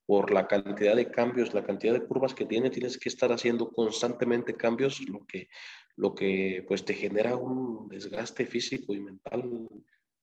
por 0.08 0.32
la 0.32 0.46
cantidad 0.46 0.96
de 0.96 1.10
cambios, 1.10 1.52
la 1.52 1.62
cantidad 1.62 1.92
de 1.92 2.06
curvas 2.06 2.32
que 2.32 2.46
tiene, 2.46 2.70
tienes 2.70 2.96
que 2.96 3.10
estar 3.10 3.30
haciendo 3.30 3.70
constantemente 3.70 4.54
cambios, 4.54 5.06
lo 5.06 5.26
que 5.26 5.48
lo 5.96 6.14
que 6.14 6.64
pues 6.66 6.82
te 6.82 6.94
genera 6.94 7.36
un 7.36 7.88
desgaste 7.90 8.46
físico 8.46 8.94
y 8.94 9.00
mental 9.00 9.68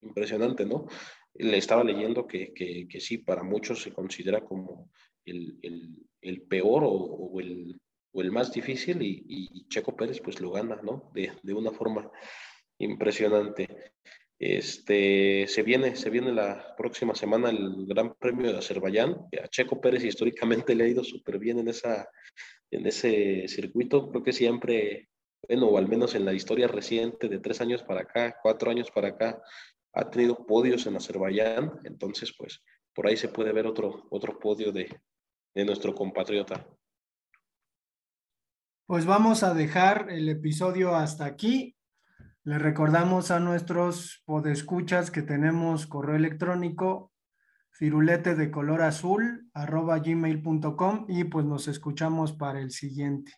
impresionante, 0.01 0.65
¿no? 0.65 0.87
Le 1.35 1.57
estaba 1.57 1.83
leyendo 1.83 2.25
que, 2.25 2.51
que, 2.51 2.87
que 2.87 2.99
sí, 2.99 3.19
para 3.19 3.43
muchos 3.43 3.83
se 3.83 3.93
considera 3.93 4.43
como 4.43 4.89
el, 5.23 5.59
el, 5.61 5.95
el 6.19 6.41
peor 6.41 6.83
o, 6.83 6.89
o, 6.89 7.39
el, 7.39 7.79
o, 8.11 8.21
el, 8.23 8.31
más 8.31 8.51
difícil 8.51 9.03
y, 9.03 9.23
y, 9.27 9.67
Checo 9.67 9.95
Pérez 9.95 10.19
pues 10.19 10.41
lo 10.41 10.49
gana, 10.49 10.79
¿no? 10.81 11.11
De, 11.13 11.31
de 11.43 11.53
una 11.53 11.69
forma 11.69 12.09
impresionante. 12.79 13.93
Este, 14.37 15.47
se 15.47 15.63
viene, 15.63 15.95
se 15.95 16.09
viene 16.09 16.33
la 16.33 16.75
próxima 16.75 17.15
semana 17.15 17.49
el 17.49 17.85
Gran 17.87 18.15
Premio 18.15 18.51
de 18.51 18.57
Azerbaiyán. 18.57 19.15
A 19.41 19.47
Checo 19.47 19.79
Pérez 19.79 20.03
históricamente 20.03 20.75
le 20.75 20.83
ha 20.83 20.87
ido 20.87 21.03
súper 21.03 21.39
bien 21.39 21.59
en, 21.59 21.69
esa, 21.69 22.09
en 22.71 22.85
ese 22.85 23.47
circuito. 23.47 24.09
Creo 24.09 24.23
que 24.23 24.33
siempre 24.33 25.09
bueno, 25.47 25.67
o 25.67 25.77
al 25.77 25.87
menos 25.87 26.15
en 26.15 26.25
la 26.25 26.33
historia 26.33 26.67
reciente 26.67 27.27
de 27.27 27.39
tres 27.39 27.61
años 27.61 27.83
para 27.83 28.01
acá, 28.01 28.37
cuatro 28.41 28.71
años 28.71 28.89
para 28.91 29.09
acá, 29.09 29.41
ha 29.93 30.09
tenido 30.09 30.45
podios 30.45 30.85
en 30.87 30.95
Azerbaiyán, 30.95 31.79
entonces 31.83 32.33
pues 32.37 32.61
por 32.93 33.07
ahí 33.07 33.17
se 33.17 33.29
puede 33.29 33.53
ver 33.53 33.67
otro, 33.67 34.07
otro 34.09 34.39
podio 34.39 34.71
de, 34.71 34.89
de 35.53 35.65
nuestro 35.65 35.93
compatriota. 35.93 36.67
Pues 38.87 39.05
vamos 39.05 39.43
a 39.43 39.53
dejar 39.53 40.11
el 40.11 40.29
episodio 40.29 40.95
hasta 40.95 41.25
aquí. 41.25 41.74
Le 42.45 42.59
recordamos 42.59 43.31
a 43.31 43.39
nuestros 43.39 44.21
podescuchas 44.23 45.09
que 45.09 45.23
tenemos 45.23 45.87
correo 45.87 46.15
electrónico 46.15 47.11
firulete 47.71 48.35
de 48.35 48.51
color 48.51 48.83
azul 48.83 49.49
arroba 49.55 49.97
gmail.com 49.97 51.05
y 51.09 51.23
pues 51.23 51.43
nos 51.43 51.67
escuchamos 51.67 52.33
para 52.33 52.59
el 52.59 52.69
siguiente. 52.69 53.33